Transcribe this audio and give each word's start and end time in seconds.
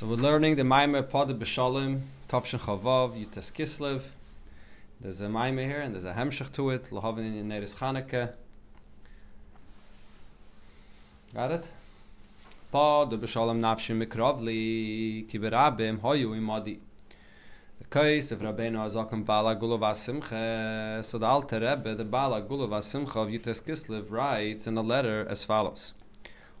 So 0.00 0.06
we're 0.06 0.16
learning 0.16 0.56
the 0.56 0.62
Maimer 0.62 1.06
Pod 1.06 1.28
B'Shalom, 1.38 2.00
Tavshin 2.26 2.58
Chavav, 2.58 3.22
Yutes 3.22 3.52
Kislev. 3.52 4.00
There's 4.98 5.20
a 5.20 5.26
Maimer 5.26 5.66
here 5.66 5.82
and 5.82 5.92
there's 5.92 6.06
a 6.06 6.14
Hemshech 6.14 6.52
to 6.52 6.70
it, 6.70 6.84
Lahavin 6.84 7.38
in 7.38 7.46
Neres 7.50 7.76
Chanukah. 7.76 8.32
Got 11.34 11.50
it? 11.50 11.68
Pod 12.72 13.10
B'Shalom 13.10 13.60
Nafshim 13.60 14.02
Mikrovli, 14.02 15.28
Kiberabim, 15.30 16.00
Hoyu 16.00 16.30
Imadi. 16.30 16.78
The 17.80 17.84
case 17.84 18.32
of 18.32 18.40
Rabbeinu 18.40 18.78
Azakim 18.78 19.22
Bala. 19.26 19.54
So 21.04 21.18
the 21.18 21.26
Alter 21.26 21.60
Rebbe, 21.60 21.94
the 21.94 22.04
Bala 22.06 22.40
Asimcha 22.40 23.16
of 23.16 23.28
Yutes 23.28 23.62
Kislev, 23.62 24.10
writes 24.10 24.66
in 24.66 24.78
a 24.78 24.82
letter 24.82 25.26
as 25.28 25.44
follows. 25.44 25.92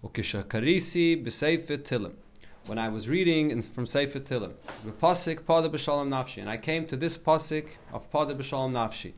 Ukisha 0.04 0.44
Karisi 0.44 1.24
B'Seifet 1.24 1.84
Tilim 1.84 2.12
when 2.66 2.78
I 2.78 2.88
was 2.88 3.08
reading 3.08 3.50
in, 3.50 3.62
from 3.62 3.86
Sefer 3.86 4.20
Tilim, 4.20 4.52
Pasik 5.00 5.40
Pada 5.40 5.70
B'Shalom 5.70 6.08
Nafshi, 6.08 6.38
and 6.38 6.50
I 6.50 6.56
came 6.56 6.86
to 6.86 6.96
this 6.96 7.16
Pasik 7.18 7.66
of 7.92 8.10
Pada 8.12 8.36
B'Shalom 8.36 8.72
Nafshi. 8.72 9.12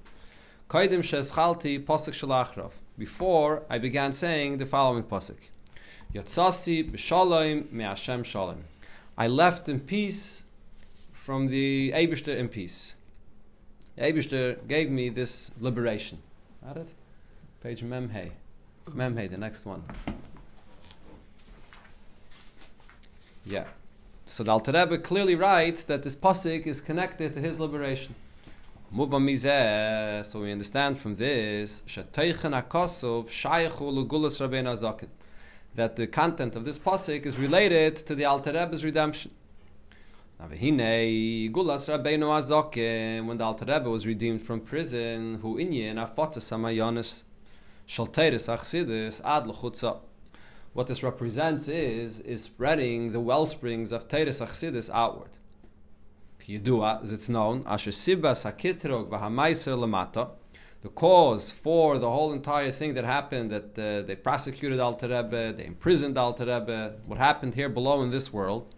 Kaidim 0.70 1.00
Sheschalti 1.00 1.84
Pasik 1.84 2.14
Shalachrov. 2.14 2.72
Before 2.96 3.62
I 3.68 3.78
began 3.78 4.12
saying 4.12 4.58
the 4.58 4.66
following 4.66 5.04
Pasik. 5.04 5.50
Yatsasi 6.14 6.90
B'Shalom 6.92 7.70
Me'ashem 7.72 8.24
Shalom. 8.24 8.64
I 9.18 9.26
left 9.26 9.68
in 9.68 9.80
peace 9.80 10.44
from 11.12 11.48
the 11.48 11.92
Eibishter 11.92 12.36
in 12.36 12.48
peace. 12.48 12.96
The 13.96 14.56
gave 14.66 14.90
me 14.90 15.10
this 15.10 15.52
liberation. 15.60 16.18
Got 16.64 16.78
it? 16.78 16.88
Page 17.62 17.82
Memhei. 17.82 18.30
Memhei, 18.88 19.30
the 19.30 19.36
next 19.36 19.64
one. 19.64 19.84
Yeah. 23.44 23.64
So 24.24 24.44
the 24.44 24.52
Alter 24.52 24.72
Rebbe 24.72 24.98
clearly 24.98 25.34
writes 25.34 25.84
that 25.84 26.02
this 26.04 26.14
pasuk 26.14 26.66
is 26.66 26.80
connected 26.80 27.34
to 27.34 27.40
his 27.40 27.58
liberation. 27.58 28.14
So 28.94 29.06
we 30.40 30.52
understand 30.52 30.98
from 30.98 31.16
this 31.16 31.82
that 35.74 35.96
the 35.96 36.06
content 36.06 36.56
of 36.56 36.64
this 36.64 36.78
pasuk 36.78 37.26
is 37.26 37.38
related 37.38 37.96
to 37.96 38.14
the 38.14 38.24
Alter 38.26 38.52
Rebbe's 38.52 38.84
redemption. 38.84 39.30
When 40.38 40.50
the 40.50 41.84
Alter 43.44 43.64
Rebbe 43.64 43.88
was 43.88 44.06
redeemed 44.06 44.42
from 44.42 44.60
prison, 44.60 45.38
who 45.40 45.56
inyin 45.56 45.96
afotzas 45.96 46.52
amayonis 46.52 47.24
shalteris 47.88 48.48
achsidis 48.48 49.20
ad 49.24 49.46
l'chutzah 49.46 50.00
what 50.72 50.86
this 50.86 51.02
represents 51.02 51.68
is 51.68 52.20
is 52.20 52.42
spreading 52.42 53.12
the 53.12 53.20
well 53.20 53.46
springs 53.46 53.92
of 53.92 54.08
Teres 54.08 54.40
Achsidis 54.40 54.90
outward. 54.92 55.30
Yidua, 56.40 57.02
as 57.02 57.12
it's 57.12 57.28
known, 57.28 57.62
V'Hamaiser 57.64 59.08
Lamata, 59.78 60.30
the 60.82 60.88
cause 60.88 61.52
for 61.52 61.98
the 61.98 62.10
whole 62.10 62.32
entire 62.32 62.72
thing 62.72 62.94
that 62.94 63.04
happened, 63.04 63.50
that 63.50 63.78
uh, 63.78 64.02
they 64.04 64.16
prosecuted 64.16 64.80
Alter 64.80 65.08
Rebbe, 65.08 65.52
they 65.52 65.64
imprisoned 65.64 66.18
Alter 66.18 66.46
Rebbe, 66.46 66.96
what 67.06 67.18
happened 67.18 67.54
here 67.54 67.68
below 67.68 68.02
in 68.02 68.10
this 68.10 68.32
world, 68.32 68.74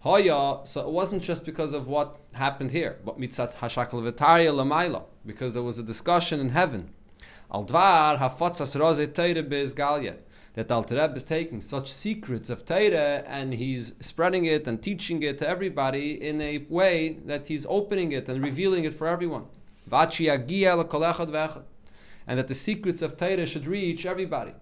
Hoya, 0.00 0.60
so 0.64 0.80
it 0.80 0.90
wasn't 0.90 1.22
just 1.22 1.44
because 1.44 1.74
of 1.74 1.86
what 1.88 2.18
happened 2.32 2.70
here, 2.70 2.98
but 3.04 3.20
mitzat 3.20 3.54
hashakal 3.54 4.12
v'tarya 4.12 4.52
lamaila, 4.52 5.04
because 5.26 5.54
there 5.54 5.62
was 5.62 5.78
a 5.78 5.82
discussion 5.82 6.40
in 6.40 6.50
heaven. 6.50 6.90
Al 7.52 7.64
dvar 7.64 8.18
hafatzas 8.18 8.78
roze 8.78 9.06
teire 9.08 9.42
bezgalya 9.48 10.18
that 10.58 10.72
Alter 10.72 10.96
Rebbe 10.96 11.14
is 11.14 11.22
taking 11.22 11.60
such 11.60 11.88
secrets 11.88 12.50
of 12.50 12.64
Torah 12.64 13.22
and 13.28 13.54
he's 13.54 13.94
spreading 14.00 14.44
it 14.44 14.66
and 14.66 14.82
teaching 14.82 15.22
it 15.22 15.38
to 15.38 15.48
everybody 15.48 16.20
in 16.20 16.40
a 16.40 16.66
way 16.68 17.20
that 17.26 17.46
he's 17.46 17.64
opening 17.66 18.10
it 18.10 18.28
and 18.28 18.42
revealing 18.42 18.82
it 18.82 18.92
for 18.92 19.06
everyone. 19.06 19.44
And 19.88 20.00
that 22.38 22.48
the 22.48 22.54
secrets 22.54 23.02
of 23.02 23.16
Torah 23.16 23.46
should 23.46 23.68
reach 23.68 24.04
everybody. 24.04 24.54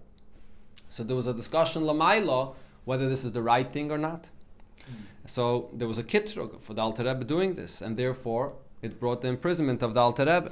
So 0.87 1.03
there 1.03 1.15
was 1.15 1.25
a 1.25 1.33
discussion 1.33 1.81
lamaila 1.81 2.53
whether 2.85 3.09
this 3.09 3.25
is 3.25 3.31
the 3.31 3.41
right 3.41 3.73
thing 3.73 3.89
or 3.89 3.97
not. 3.97 4.25
So 5.25 5.71
there 5.73 5.87
was 5.87 5.97
a 5.97 6.03
kitrug 6.03 6.61
for 6.61 6.75
the 6.75 6.81
Alter 6.83 7.05
Rebbe 7.05 7.23
doing 7.23 7.55
this, 7.55 7.81
and 7.81 7.97
therefore 7.97 8.53
it 8.83 8.99
brought 8.99 9.21
the 9.21 9.29
imprisonment 9.29 9.81
of 9.81 9.95
the 9.95 10.01
Alter 10.01 10.25
Rebbe. 10.25 10.51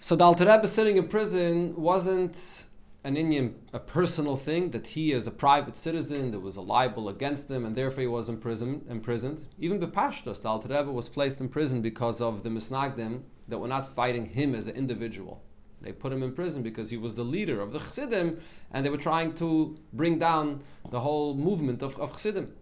So 0.00 0.16
the 0.16 0.24
Alter 0.24 0.46
Rebbe 0.46 0.66
sitting 0.66 0.96
in 0.96 1.08
prison 1.08 1.76
wasn't 1.76 2.65
an 3.06 3.14
inyan 3.14 3.52
a 3.72 3.78
personal 3.78 4.36
thing 4.36 4.70
that 4.72 4.88
he 4.88 5.14
as 5.14 5.28
a 5.28 5.30
private 5.30 5.76
citizen 5.76 6.32
there 6.32 6.40
was 6.40 6.56
a 6.56 6.60
libel 6.60 7.08
against 7.08 7.48
him 7.48 7.64
and 7.64 7.76
therefore 7.76 8.00
he 8.00 8.08
was 8.08 8.28
imprisoned 8.28 8.84
imprisoned. 8.90 9.46
Even 9.60 9.78
Bepashtos 9.78 10.42
the 10.42 10.48
Alter 10.48 10.68
Rebbe 10.68 10.90
was 10.90 11.08
placed 11.08 11.40
in 11.40 11.48
prison 11.48 11.80
because 11.80 12.20
of 12.20 12.42
the 12.42 12.50
Misnagdim 12.50 13.22
that 13.46 13.58
were 13.58 13.68
not 13.68 13.86
fighting 13.86 14.26
him 14.26 14.56
as 14.56 14.66
an 14.66 14.74
individual. 14.74 15.40
They 15.80 15.92
put 15.92 16.12
him 16.12 16.24
in 16.24 16.32
prison 16.32 16.64
because 16.64 16.90
he 16.90 16.96
was 16.96 17.14
the 17.14 17.22
leader 17.22 17.60
of 17.60 17.70
the 17.70 17.78
Chassidim 17.78 18.40
and 18.72 18.84
they 18.84 18.90
were 18.90 18.96
trying 18.96 19.34
to 19.34 19.78
bring 19.92 20.18
down 20.18 20.62
the 20.90 20.98
whole 20.98 21.36
movement 21.36 21.82
of, 21.82 21.96
of 22.00 22.10
Chassidim. 22.10 22.52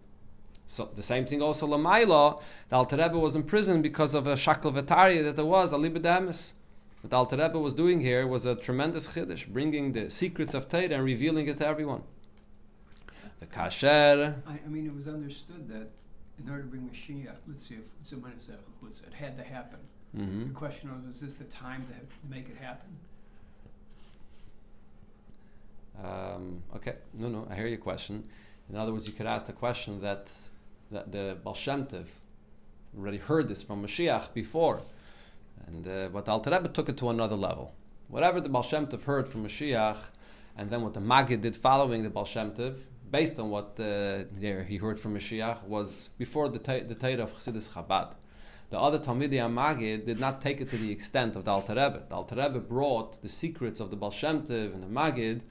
So 0.67 0.91
the 0.95 1.01
same 1.01 1.25
thing 1.25 1.41
also 1.41 1.65
Lamaila 1.67 2.39
the 2.69 2.75
Alter 2.75 2.97
Rebbe 2.97 3.17
was 3.17 3.35
in 3.35 3.41
prison 3.41 3.81
because 3.81 4.13
of 4.13 4.27
a 4.27 4.35
Shakal 4.35 4.71
Vetari 4.75 5.23
that 5.23 5.37
there 5.37 5.45
was 5.45 5.73
a 5.73 5.77
Libedemis 5.77 6.53
what 7.05 7.13
Alter 7.13 7.37
Rebbe 7.37 7.59
was 7.59 7.75
doing 7.75 8.01
here 8.01 8.25
was 8.25 8.47
a 8.47 8.55
tremendous 8.55 9.09
chiddush, 9.09 9.47
bringing 9.47 9.91
the 9.91 10.09
secrets 10.09 10.55
of 10.55 10.67
Torah 10.67 10.89
and 10.89 11.03
revealing 11.03 11.47
it 11.47 11.57
to 11.57 11.67
everyone. 11.67 12.01
The 13.39 13.45
kasher. 13.45 14.33
I, 14.47 14.53
I 14.53 14.67
mean, 14.67 14.87
it 14.87 14.95
was 14.95 15.07
understood 15.07 15.69
that 15.69 15.87
in 16.43 16.49
order 16.49 16.63
to 16.63 16.67
bring 16.67 16.89
Mashiach, 16.89 17.35
let's 17.47 17.67
see 17.67 17.75
if 17.75 17.91
someone 18.01 18.33
said 18.39 18.57
it 18.81 19.13
had 19.13 19.37
to 19.37 19.43
happen. 19.43 19.77
Mm-hmm. 20.17 20.47
The 20.47 20.53
question 20.55 20.91
was, 20.95 21.05
was 21.05 21.21
this 21.21 21.35
the 21.35 21.43
time 21.43 21.85
to 21.85 22.27
make 22.27 22.49
it 22.49 22.57
happen? 22.57 22.89
Um, 26.03 26.63
okay, 26.75 26.95
no, 27.13 27.29
no, 27.29 27.47
I 27.51 27.55
hear 27.55 27.67
your 27.67 27.77
question. 27.77 28.23
In 28.67 28.77
other 28.77 28.91
words, 28.91 29.05
you 29.05 29.13
could 29.13 29.27
ask 29.27 29.45
the 29.45 29.53
question 29.53 30.01
that, 30.01 30.31
that 30.89 31.11
the 31.11 31.37
Baal 31.43 31.53
Shem 31.53 31.85
Tov 31.85 32.07
already 32.97 33.17
heard 33.19 33.47
this 33.47 33.61
from 33.61 33.85
Mashiach 33.85 34.33
before. 34.33 34.81
And 35.67 35.87
uh, 35.87 36.09
but 36.11 36.27
Alter 36.29 36.51
Rebbe 36.51 36.69
took 36.69 36.89
it 36.89 36.97
to 36.97 37.09
another 37.09 37.35
level. 37.35 37.73
Whatever 38.07 38.39
the 38.39 38.49
Baal 38.49 38.63
Shem 38.63 38.87
Tov 38.87 39.03
heard 39.03 39.27
from 39.27 39.45
Mashiach, 39.45 39.97
and 40.57 40.69
then 40.69 40.81
what 40.81 40.93
the 40.93 41.01
Maggid 41.01 41.41
did 41.41 41.55
following 41.55 42.03
the 42.03 42.09
Baal 42.09 42.25
Shem 42.25 42.51
Tov, 42.51 42.77
based 43.09 43.39
on 43.39 43.49
what 43.49 43.79
uh, 43.79 44.23
he 44.39 44.77
heard 44.77 44.99
from 44.99 45.15
Mashiach, 45.15 45.63
was 45.63 46.09
before 46.17 46.49
the 46.49 46.59
the 46.59 46.95
Torah 46.95 47.23
of 47.23 47.33
Chassidus 47.33 47.69
Chabad. 47.69 48.13
The 48.69 48.79
other 48.79 48.99
Talmidei 48.99 49.51
Maggid 49.51 50.05
did 50.05 50.19
not 50.19 50.41
take 50.41 50.59
it 50.61 50.69
to 50.71 50.77
the 50.77 50.91
extent 50.91 51.35
of 51.35 51.45
the 51.45 51.51
Alter 51.51 51.73
Rebbe. 51.73 52.03
The 52.09 52.15
Alter 52.15 52.35
Rebbe 52.35 52.59
brought 52.59 53.21
the 53.21 53.29
secrets 53.29 53.79
of 53.79 53.89
the 53.89 53.95
Baal 53.95 54.11
Shem 54.11 54.43
Tov 54.43 54.73
and 54.73 54.83
the 54.83 54.87
Maggid 54.87 55.41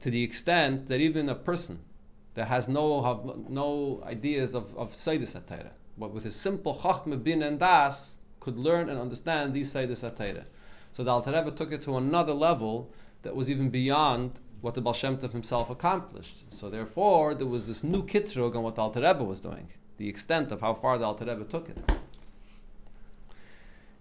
to 0.00 0.10
the 0.10 0.22
extent 0.22 0.88
that 0.88 1.00
even 1.00 1.28
a 1.28 1.34
person 1.34 1.80
that 2.34 2.48
has 2.48 2.68
no 2.68 3.02
have 3.02 3.48
no 3.48 4.02
ideas 4.04 4.54
of 4.54 4.76
of 4.76 4.92
Seidus 4.92 5.36
but 5.98 6.12
with 6.12 6.24
a 6.24 6.30
simple 6.30 6.74
Chachma 6.74 7.22
bin 7.22 7.42
and 7.42 7.58
Das 7.58 8.18
could 8.42 8.58
learn 8.58 8.88
and 8.88 8.98
understand 8.98 9.54
these 9.54 9.72
Seides 9.72 10.02
HaTeireh. 10.02 10.44
So 10.90 11.04
the 11.04 11.12
Alter 11.12 11.32
Rebbe 11.32 11.52
took 11.52 11.70
it 11.70 11.82
to 11.82 11.96
another 11.96 12.34
level 12.34 12.92
that 13.22 13.36
was 13.36 13.48
even 13.50 13.70
beyond 13.70 14.40
what 14.60 14.74
the 14.74 14.80
Baal 14.80 14.92
Shem 14.92 15.16
Tov 15.16 15.30
himself 15.30 15.70
accomplished. 15.70 16.52
So 16.52 16.68
therefore, 16.68 17.36
there 17.36 17.46
was 17.46 17.68
this 17.68 17.84
new 17.84 18.02
kitrug 18.02 18.56
on 18.56 18.64
what 18.64 18.74
the 18.74 18.82
Alter 18.82 19.00
Rebbe 19.00 19.22
was 19.22 19.40
doing, 19.40 19.68
the 19.96 20.08
extent 20.08 20.50
of 20.50 20.60
how 20.60 20.74
far 20.74 20.98
the 20.98 21.04
Alter 21.04 21.24
Rebbe 21.24 21.44
took 21.44 21.68
it. 21.68 21.78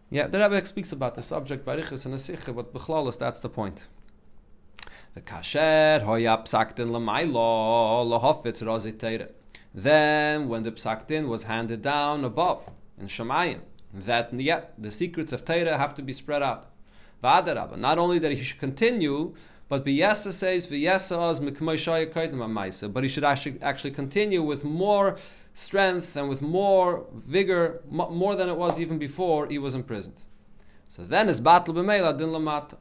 Yeah, 0.09 0.25
the 0.27 0.39
Rebbe 0.39 0.65
speaks 0.65 0.91
about 0.91 1.13
the 1.15 1.21
subject, 1.21 1.63
Barichus 1.63 2.05
and 2.05 2.15
Asicha, 2.15 2.53
but 2.55 2.73
Bechlalis, 2.73 3.17
that's 3.19 3.39
the 3.39 3.47
point. 3.47 3.87
Then, 9.73 10.49
when 10.49 10.63
the 10.63 10.71
psaktin 10.71 11.27
was 11.27 11.43
handed 11.43 11.81
down 11.81 12.25
above 12.25 12.69
in 12.99 13.07
Shemayim, 13.07 13.61
that 13.93 14.33
yeah, 14.33 14.61
the 14.77 14.91
secrets 14.91 15.33
of 15.33 15.43
Torah 15.45 15.77
have 15.77 15.95
to 15.95 16.01
be 16.01 16.11
spread 16.11 16.41
out. 16.41 16.67
Not 17.23 17.97
only 17.97 18.19
that 18.19 18.31
he 18.31 18.41
should 18.43 18.59
continue, 18.59 19.35
but 19.69 19.85
Biyasa 19.85 20.31
says 20.31 20.67
but 22.93 23.03
he 23.03 23.09
should 23.09 23.23
actually 23.23 23.61
actually 23.61 23.91
continue 23.91 24.41
with 24.43 24.63
more 24.65 25.17
strength 25.53 26.15
and 26.15 26.29
with 26.29 26.41
more 26.41 27.05
vigor, 27.13 27.81
more 27.89 28.35
than 28.35 28.49
it 28.49 28.57
was 28.57 28.79
even 28.81 28.97
before 28.97 29.47
he 29.47 29.57
was 29.57 29.75
imprisoned. 29.75 30.17
So 30.87 31.03
then 31.03 31.27
his 31.27 31.39
battle 31.39 31.73
b'meila 31.73 32.17
din 32.17 32.29
lamata. 32.29 32.77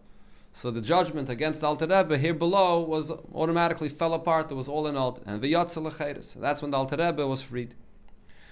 So 0.52 0.72
the 0.72 0.80
judgment 0.80 1.28
against 1.28 1.62
Alter 1.62 1.86
Rebbe 1.86 2.18
here 2.18 2.34
below 2.34 2.80
was 2.80 3.12
automatically 3.34 3.88
fell 3.88 4.14
apart. 4.14 4.50
It 4.50 4.54
was 4.54 4.66
all 4.68 4.88
in 4.88 4.96
all, 4.96 5.20
and 5.26 5.40
v'yotzel 5.40 6.40
That's 6.40 6.60
when 6.62 6.72
the 6.72 6.76
Alter 6.76 6.96
Rebbe 6.96 7.24
was 7.26 7.42
freed. 7.42 7.74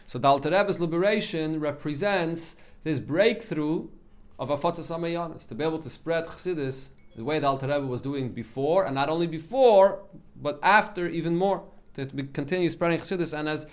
So 0.08 0.18
the 0.18 0.26
Alter 0.26 0.50
Rebbe's 0.50 0.80
liberation 0.80 1.60
represents 1.60 2.56
this 2.82 2.98
breakthrough 2.98 3.88
of 4.38 4.48
Afatzas 4.48 4.90
Amayanis, 4.90 5.46
to 5.48 5.54
be 5.54 5.62
able 5.62 5.80
to 5.80 5.90
spread 5.90 6.24
Chassidus 6.24 6.92
the 7.14 7.24
way 7.24 7.38
the 7.38 7.46
Alter 7.46 7.66
Rebbe 7.66 7.86
was 7.86 8.00
doing 8.00 8.30
before, 8.30 8.86
and 8.86 8.94
not 8.94 9.10
only 9.10 9.26
before, 9.26 10.00
but 10.34 10.58
after 10.62 11.06
even 11.06 11.36
more, 11.36 11.62
to 11.92 12.06
continue 12.32 12.70
spreading 12.70 12.98
Chassidus. 12.98 13.38
And 13.38 13.50
as 13.50 13.66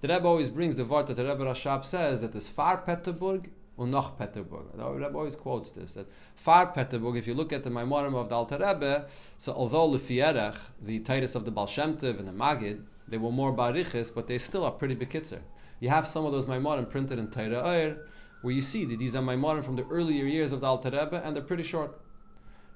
the 0.00 0.08
Rebbe 0.08 0.26
always 0.26 0.48
brings 0.48 0.76
the 0.76 0.86
word 0.86 1.08
that 1.08 1.14
the 1.16 1.26
Rebbe 1.26 1.44
Rashab 1.44 1.84
says 1.84 2.22
that 2.22 2.32
there's 2.32 2.48
far 2.48 2.78
Peterburg 2.78 3.50
und 3.76 3.90
noch 3.90 4.18
Peterburg. 4.18 4.74
The 4.74 4.88
Rebbe 4.88 5.14
always 5.14 5.36
quotes 5.36 5.72
this 5.72 5.92
that 5.92 6.06
far 6.34 6.72
Peterburg. 6.72 7.18
If 7.18 7.26
you 7.26 7.34
look 7.34 7.52
at 7.52 7.64
the 7.64 7.70
Maimorim 7.70 8.14
of 8.14 8.30
the 8.30 8.34
Alter 8.34 8.56
Rebbe, 8.56 9.08
so 9.36 9.52
although 9.52 9.90
Lefierech, 9.90 10.56
the 10.80 11.00
Titus 11.00 11.34
of 11.34 11.44
the 11.44 11.50
Baal 11.50 11.66
Shem 11.66 11.98
Tov 11.98 12.18
and 12.18 12.26
the 12.26 12.32
Magid, 12.32 12.82
they 13.08 13.18
were 13.18 13.30
more 13.30 13.52
barichis, 13.52 14.14
but 14.14 14.26
they 14.26 14.38
still 14.38 14.64
are 14.64 14.70
pretty 14.70 14.96
bekitzer. 14.96 15.40
You 15.82 15.88
have 15.88 16.06
some 16.06 16.24
of 16.24 16.30
those 16.30 16.46
Maimorim 16.46 16.88
printed 16.88 17.18
in 17.18 17.26
Torah 17.26 17.66
Oyer, 17.66 18.06
where 18.42 18.54
you 18.54 18.60
see 18.60 18.84
that 18.84 19.00
these 19.00 19.16
are 19.16 19.20
Maimorim 19.20 19.64
from 19.64 19.74
the 19.74 19.84
earlier 19.86 20.26
years 20.26 20.52
of 20.52 20.60
the 20.60 20.66
Alter 20.68 20.90
Rebbe, 20.90 21.20
and 21.24 21.34
they're 21.34 21.42
pretty 21.42 21.64
short. 21.64 22.00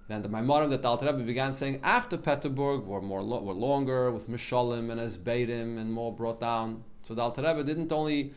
Then 0.09 0.23
the 0.23 0.29
Maimorim 0.29 0.71
that 0.71 0.83
the 0.83 0.89
Alter 0.89 1.07
Rebbe 1.07 1.23
began 1.23 1.53
saying 1.53 1.79
after 1.85 2.17
Peterburg 2.17 2.85
were 2.85 3.01
more 3.01 3.23
were 3.23 3.55
longer 3.55 4.11
with 4.11 4.29
Mishalim 4.29 4.91
and 4.91 5.01
Esbeidim 5.01 5.79
and 5.79 5.93
more 5.93 6.13
brought 6.13 6.41
down. 6.41 6.83
So 7.05 7.15
the 7.15 7.23
Alter 7.23 7.43
Rebbe 7.43 7.63
didn't 7.63 7.93
only 7.93 8.33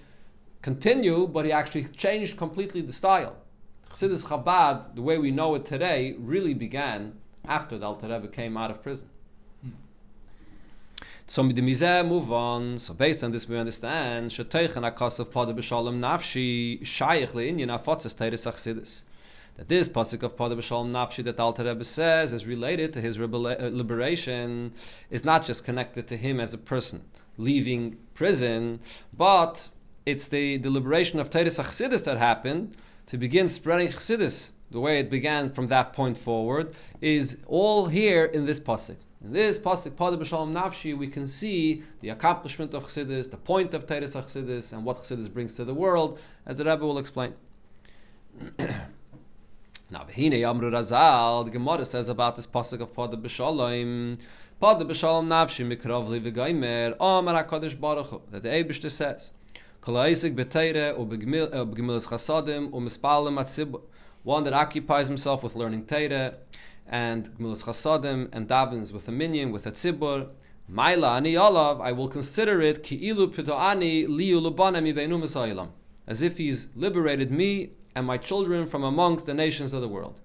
continue, 0.62 1.25
but 1.25 1.45
he 1.45 1.51
actually 1.51 1.86
changed 1.86 2.38
completely 2.38 2.81
the 2.81 2.94
style. 2.94 3.38
Chassidus 3.89 4.25
Chabad, 4.25 4.94
the 4.94 5.01
way 5.01 5.18
we 5.18 5.31
know 5.31 5.56
it 5.56 5.65
today, 5.65 6.13
really 6.19 6.54
began 6.54 7.18
after 7.44 7.80
the 7.80 7.88
Alter 7.88 8.07
Rebbe 8.07 8.27
came 8.27 8.56
out 8.56 8.69
of 8.69 8.83
prison. 8.83 9.10
So 11.30 11.44
the 11.44 11.62
move 12.06 12.31
on. 12.31 12.80
So 12.80 12.96
based 12.96 13.24
on 13.24 13.31
this, 13.31 13.48
we 13.48 13.56
understand 13.56 14.31
sheteichen 14.31 14.81
akas 14.92 15.20
of 15.20 15.30
pada 15.30 15.56
b'shalom 15.56 16.00
nafshi 16.00 16.81
shayich 16.81 17.34
leinyan 17.34 17.70
afotzes 17.70 18.16
teiris 18.16 18.52
achsidis. 18.52 19.04
That 19.56 19.68
this 19.68 19.88
pasuk 19.88 20.24
of 20.24 20.36
pada 20.36 20.58
b'shalom 20.58 20.90
nafshi 20.90 21.24
that 21.26 21.40
Alter 21.40 21.66
Rebbe 21.66 21.84
says 21.84 22.34
is 22.34 22.48
related 22.48 22.94
to 22.94 23.02
his 23.02 23.20
uh, 23.20 23.26
liberation, 23.72 24.74
is 25.12 25.24
not 25.24 25.46
just 25.46 25.64
connected 25.64 26.08
to 26.08 26.18
him 26.18 26.40
as 26.40 26.56
a 26.56 26.58
person 26.58 27.04
leaving 27.38 27.98
prison, 28.16 28.80
but 29.16 29.70
it's 30.08 30.30
the, 30.30 30.58
the 30.58 30.72
liberation 30.72 31.20
of 31.20 31.30
teiris 31.30 31.64
achsidis 31.64 32.06
that 32.06 32.18
happened 32.18 32.75
to 33.06 33.20
begin 33.20 33.48
spreading 33.48 33.90
chassidus. 33.90 34.54
The 34.72 34.80
way 34.80 35.00
it 35.00 35.12
began 35.12 35.52
from 35.52 35.68
that 35.68 35.94
point 35.94 36.18
forward 36.18 36.74
is 37.02 37.38
all 37.46 37.86
here 37.86 38.25
in 38.25 38.46
this 38.46 38.60
pasuk. 38.60 38.96
In 39.21 39.33
this 39.33 39.60
pasuk, 39.60 39.92
Pada 39.92 40.18
b'Shalom 40.18 40.54
Nafshi, 40.54 40.98
we 40.98 41.07
can 41.07 41.27
see 41.27 41.83
the 42.00 42.07
accomplishment 42.07 42.74
of 42.74 42.86
Chassidus, 42.86 43.30
the 43.30 43.36
point 43.36 43.74
of 43.74 43.86
Teres 43.86 44.16
Chassidus, 44.16 44.71
and 44.71 44.86
what 44.86 45.04
Chassidus 45.04 45.31
brings 45.31 45.56
to 45.56 45.66
the 45.66 45.74
world, 45.74 46.18
as 46.45 46.57
the 46.57 46.63
Rebbe 46.63 46.86
will 46.86 46.98
explain. 46.98 47.33
now, 48.57 50.06
V'hine 50.06 50.39
Yamru 50.39 50.71
Razal, 50.71 51.44
the 51.44 51.51
Gemara 51.51 51.83
says 51.83 52.07
about 52.07 52.38
this 52.38 52.48
pasuk 52.48 52.80
of 52.80 52.94
Pada 52.94 53.21
b'Shalom, 53.21 54.18
Pada 54.62 54.83
b'Shalom 54.83 55.27
Nafshi 55.27 55.68
mikrav 55.68 56.07
li 56.07 56.22
v'gaimer, 56.22 56.95
Amar 57.01 57.44
HaKadosh 57.44 57.77
Baruch 57.77 58.07
Hu, 58.07 58.22
that 58.31 58.44
the 58.44 58.50
Eibishter 58.50 58.89
says, 58.89 59.33
Kol 59.81 59.95
ha'isik 59.95 60.33
b'teire 60.33 60.98
u 60.98 61.06
b'gemilas 61.06 62.07
chasadim 62.07 62.74
u 62.74 62.80
mispalim 62.80 63.38
atzib, 63.38 63.81
one 64.24 64.45
that 64.45 64.54
occupies 64.54 65.10
himself 65.10 65.44
with 65.44 65.56
learning 65.56 65.83
Teire, 65.83 66.36
and 66.89 67.30
Gmilas 67.38 67.63
Chasadim 67.63 68.30
and 68.33 68.47
davens 68.47 68.91
with 68.91 69.07
a 69.07 69.12
minyan, 69.12 69.51
with 69.51 69.65
a 69.65 69.71
tzibur. 69.71 70.30
Maila 70.69 71.18
ani 71.18 71.38
olav, 71.38 71.80
I 71.81 71.91
will 71.91 72.09
consider 72.09 72.62
it 72.62 72.83
ki'ilu 72.83 73.33
pitoani 73.33 74.07
liu 74.07 74.41
lubana 74.41 74.83
mi 74.83 74.94
beinu 74.94 75.69
as 76.07 76.21
if 76.24 76.38
he's 76.38 76.68
liberated 76.75 77.31
me 77.31 77.71
and 77.95 78.06
my 78.06 78.18
children 78.18 78.65
from 78.65 78.83
amongst 78.83 79.25
the 79.27 79.33
nations 79.33 79.74
of 79.74 79.81
the 79.81 79.88
world. 79.88 80.19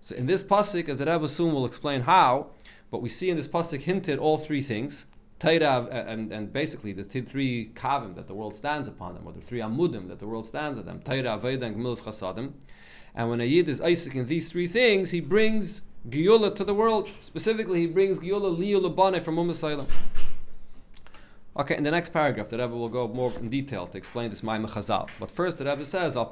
So 0.00 0.16
in 0.16 0.26
this 0.26 0.42
pasuk, 0.42 0.88
as 0.88 0.98
the 0.98 1.06
Rebbe 1.06 1.28
soon 1.28 1.54
will 1.54 1.66
explain 1.66 2.02
how, 2.02 2.48
but 2.90 3.02
we 3.02 3.08
see 3.08 3.30
in 3.30 3.36
this 3.36 3.46
pasuk 3.46 3.82
hinted 3.82 4.18
all 4.18 4.38
three 4.38 4.62
things. 4.62 5.06
Tairav 5.38 5.88
and, 5.90 6.32
and 6.32 6.52
basically 6.52 6.92
the 6.92 7.04
three 7.04 7.72
kavim 7.74 8.14
that 8.14 8.26
the 8.26 8.34
world 8.34 8.56
stands 8.56 8.88
upon 8.88 9.14
them, 9.14 9.26
or 9.26 9.32
the 9.32 9.40
three 9.40 9.60
amudim 9.60 10.08
that 10.08 10.18
the 10.18 10.26
world 10.26 10.46
stands 10.46 10.78
on 10.78 10.86
them, 10.86 11.00
Taira, 11.00 11.36
Veda, 11.36 11.66
and 11.66 11.76
Gemilas 11.76 12.02
Chasadim. 12.02 12.52
And 13.14 13.28
when 13.28 13.40
a 13.40 13.44
Yid 13.44 13.68
is 13.68 13.80
Isaac 13.80 14.14
in 14.14 14.26
these 14.26 14.50
three 14.50 14.66
things, 14.66 15.10
he 15.10 15.20
brings 15.20 15.82
Giyula 16.08 16.54
to 16.54 16.64
the 16.64 16.74
world. 16.74 17.10
Specifically, 17.20 17.80
he 17.80 17.86
brings 17.86 18.18
Giyula 18.20 18.56
Liyula 18.58 18.94
Bane 18.94 19.22
from 19.22 19.38
Umm 19.38 19.52
Okay, 21.54 21.76
in 21.76 21.84
the 21.84 21.90
next 21.90 22.14
paragraph, 22.14 22.48
the 22.48 22.56
Rebbe 22.56 22.74
will 22.74 22.88
go 22.88 23.06
more 23.06 23.30
in 23.38 23.50
detail 23.50 23.86
to 23.86 23.98
explain 23.98 24.30
this 24.30 24.40
Maimah 24.40 24.70
Chazal. 24.70 25.08
But 25.20 25.30
first, 25.30 25.58
the 25.58 25.66
Rebbe 25.66 25.84
says, 25.84 26.16
Al. 26.16 26.30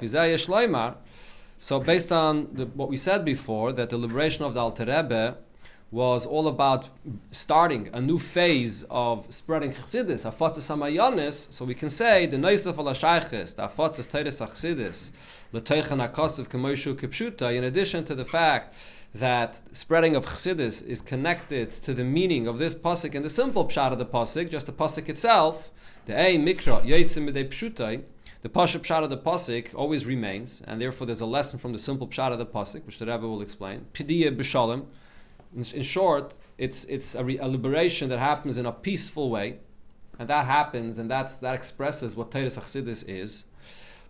So, 1.59 1.79
based 1.79 2.11
on 2.11 2.47
the, 2.53 2.65
what 2.65 2.89
we 2.89 2.97
said 2.97 3.23
before, 3.23 3.71
that 3.73 3.91
the 3.91 3.97
liberation 3.97 4.45
of 4.45 4.55
the 4.55 4.59
Alter 4.59 4.85
Rebbe 4.85 5.37
was 5.91 6.25
all 6.25 6.47
about 6.47 6.87
starting 7.31 7.89
a 7.91 7.99
new 7.99 8.17
phase 8.17 8.83
of 8.89 9.25
spreading 9.31 9.71
chassidus, 9.71 10.25
afatzas 10.25 10.71
amayanis. 10.71 11.51
So 11.51 11.65
we 11.65 11.75
can 11.75 11.89
say 11.89 12.25
the 12.25 12.37
noisef 12.37 12.77
al 12.77 12.85
hashayches, 12.85 13.57
the 13.57 13.67
afatzas 13.67 14.07
teres 14.07 14.39
chassidus, 14.39 15.11
l'teichen 15.51 15.99
akasuv 15.99 16.47
k'moishu 16.47 16.95
kipshuta. 16.95 17.53
In 17.53 17.65
addition 17.65 18.05
to 18.05 18.15
the 18.15 18.23
fact 18.23 18.73
that 19.13 19.59
spreading 19.73 20.15
of 20.15 20.25
chassidus 20.25 20.81
is 20.85 21.01
connected 21.01 21.73
to 21.83 21.93
the 21.93 22.05
meaning 22.05 22.47
of 22.47 22.57
this 22.57 22.73
pasuk 22.73 23.13
and 23.13 23.25
the 23.25 23.29
simple 23.29 23.65
pshat 23.65 23.91
of 23.91 23.99
the 23.99 24.05
pasuk, 24.05 24.49
just 24.49 24.67
the 24.67 24.71
pasuk 24.71 25.09
itself, 25.09 25.71
the 26.05 26.17
a 26.17 26.37
mikra 26.37 26.81
yitzim 26.85 27.29
midei 27.29 27.49
pshutai. 27.49 28.03
The 28.43 28.49
pasuk 28.49 28.79
pshat 28.79 29.03
of 29.03 29.09
the 29.09 29.17
pasuk 29.17 29.75
always 29.75 30.05
remains, 30.05 30.63
and 30.65 30.79
therefore 30.79 31.05
there's 31.05 31.19
a 31.19 31.25
lesson 31.25 31.59
from 31.59 31.73
the 31.73 31.79
simple 31.79 32.07
pshat 32.07 32.31
of 32.31 32.39
the 32.39 32.45
pasuk, 32.45 32.85
which 32.85 32.97
the 32.97 33.05
Rebbe 33.05 33.27
will 33.27 33.41
explain. 33.41 33.87
Pidiyah 33.93 34.37
b'shalom 34.37 34.85
in, 35.55 35.63
in 35.73 35.83
short, 35.83 36.33
it's, 36.57 36.83
it's 36.85 37.15
a, 37.15 37.23
re, 37.23 37.37
a, 37.37 37.47
liberation 37.47 38.09
that 38.09 38.19
happens 38.19 38.57
in 38.57 38.65
a 38.65 38.71
peaceful 38.71 39.29
way, 39.29 39.57
and 40.19 40.29
that 40.29 40.45
happens, 40.45 40.97
and 40.97 41.09
that's, 41.09 41.37
that 41.37 41.55
expresses 41.55 42.15
what 42.15 42.31
Teres 42.31 42.57
Achsidis 42.57 43.07
is. 43.07 43.45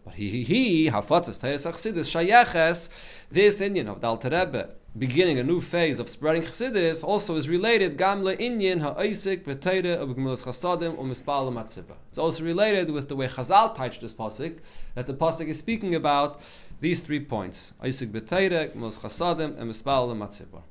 But 0.04 0.16
he, 0.16 0.44
he, 0.44 0.90
Hafatzes 0.90 1.40
Teres 1.40 1.66
Achsidis, 1.66 2.10
Shayeches, 2.10 2.90
this 3.32 3.62
inyan 3.62 3.88
of 3.88 4.02
the 4.02 4.08
Alter 4.08 4.70
beginning 4.98 5.40
a 5.40 5.44
new 5.44 5.62
phase 5.62 6.00
of 6.00 6.10
spreading 6.10 6.42
Chassidus, 6.42 7.04
also 7.04 7.38
is 7.38 7.48
related 7.48 7.98
Gamle 7.98 8.38
Inyan 8.38 8.82
Ha'isik 8.82 9.46
B'Teire 9.46 9.98
of 9.98 10.10
Gemilas 10.10 10.44
Chasadim 10.44 10.98
or 10.98 11.06
Mispalim 11.06 11.54
Atziba. 11.54 11.96
It's 12.10 12.18
also 12.18 12.44
related 12.44 12.90
with 12.90 13.08
the 13.08 13.16
way 13.16 13.28
Chazal 13.28 13.74
touched 13.74 14.02
this 14.02 14.14
pasuk, 14.14 14.58
that 14.96 15.08
the 15.08 15.14
pasuk 15.14 15.48
is 15.48 15.60
speaking 15.60 15.96
about 15.96 16.42
these 16.82 17.02
three 17.02 17.22
points: 17.22 17.72
Isik 17.82 18.12
B'Teire, 18.12 18.76
Gemilas 18.76 19.00
Chasadim, 19.00 19.58
and 19.58 19.72
Mispalim 19.72 20.18
Atziba 20.18 20.64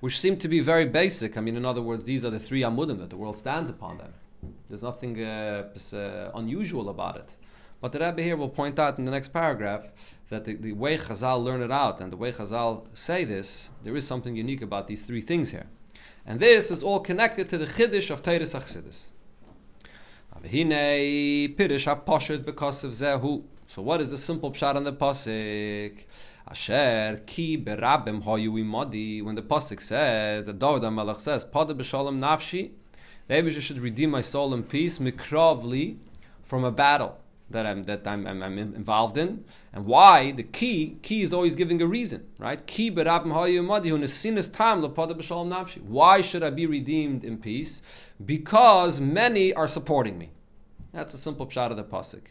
which 0.00 0.18
seem 0.18 0.36
to 0.38 0.48
be 0.48 0.60
very 0.60 0.86
basic. 0.86 1.36
I 1.36 1.40
mean, 1.40 1.56
in 1.56 1.64
other 1.64 1.82
words, 1.82 2.04
these 2.04 2.24
are 2.24 2.30
the 2.30 2.40
three 2.40 2.62
amudim 2.62 2.98
that 2.98 3.10
the 3.10 3.16
world 3.16 3.38
stands 3.38 3.70
upon 3.70 3.98
them. 3.98 4.12
There's 4.68 4.82
nothing 4.82 5.22
uh, 5.22 5.68
uh, 5.92 6.30
unusual 6.34 6.88
about 6.88 7.16
it. 7.16 7.36
But 7.80 7.92
the 7.92 8.00
Rebbe 8.00 8.22
here 8.22 8.36
will 8.36 8.48
point 8.48 8.78
out 8.78 8.98
in 8.98 9.04
the 9.04 9.10
next 9.10 9.28
paragraph 9.28 9.90
that 10.28 10.44
the, 10.44 10.54
the, 10.54 10.72
way 10.72 10.98
Chazal 10.98 11.42
learn 11.42 11.62
it 11.62 11.70
out 11.70 12.00
and 12.00 12.12
the 12.12 12.16
way 12.16 12.30
Chazal 12.30 12.86
say 12.96 13.24
this, 13.24 13.70
there 13.82 13.96
is 13.96 14.06
something 14.06 14.36
unique 14.36 14.62
about 14.62 14.86
these 14.86 15.02
three 15.02 15.20
things 15.20 15.50
here. 15.50 15.66
And 16.26 16.38
this 16.38 16.70
is 16.70 16.82
all 16.82 17.00
connected 17.00 17.48
to 17.48 17.58
the 17.58 17.66
Chiddush 17.66 18.10
of 18.10 18.22
Teres 18.22 18.54
Achsidis. 18.54 19.10
because 22.44 22.84
of 22.84 22.92
Zehu. 22.92 23.42
So 23.66 23.82
what 23.82 24.00
is 24.00 24.10
the 24.10 24.18
simple 24.18 24.52
pshat 24.52 24.76
on 24.76 24.84
the 24.84 24.92
pasuk? 24.92 26.04
Asher 26.50 27.22
ki 27.26 27.62
berabim 27.64 28.22
imadi. 28.24 29.22
When 29.22 29.36
the 29.36 29.42
pasuk 29.42 29.80
says 29.80 30.46
that 30.46 30.58
David 30.58 30.90
Melech 30.90 31.20
says, 31.20 31.44
"Pada 31.44 31.76
b'shalom 31.76 32.18
nafshi," 32.18 32.72
maybe 33.28 33.54
I 33.54 33.60
should 33.60 33.78
redeem 33.78 34.10
my 34.10 34.20
soul 34.20 34.52
in 34.52 34.64
peace, 34.64 34.98
mikravli, 34.98 35.98
from 36.42 36.64
a 36.64 36.72
battle 36.72 37.20
that 37.50 37.66
I'm 37.66 37.84
that 37.84 38.04
I'm, 38.04 38.26
I'm, 38.26 38.42
I'm, 38.42 38.58
involved 38.58 39.16
in, 39.16 39.44
and 39.72 39.86
why 39.86 40.32
the 40.32 40.42
key 40.42 40.98
key 41.02 41.22
is 41.22 41.32
always 41.32 41.54
giving 41.54 41.80
a 41.82 41.86
reason, 41.86 42.26
right? 42.38 42.66
Ki 42.66 42.90
berabim 42.90 43.32
hayu 43.32 43.62
imadi 43.62 43.90
hu 43.90 43.98
nesinas 43.98 44.52
tam 44.52 44.82
lepada 44.82 45.16
b'shalom 45.16 45.48
nafshi. 45.48 45.80
Why 45.82 46.20
should 46.20 46.42
I 46.42 46.50
be 46.50 46.66
redeemed 46.66 47.22
in 47.22 47.38
peace? 47.38 47.80
Because 48.24 49.00
many 49.00 49.54
are 49.54 49.68
supporting 49.68 50.18
me. 50.18 50.30
That's 50.92 51.14
a 51.14 51.18
simple 51.18 51.46
pshat 51.46 51.70
of 51.70 51.76
the 51.76 51.84
pasuk. 51.84 52.22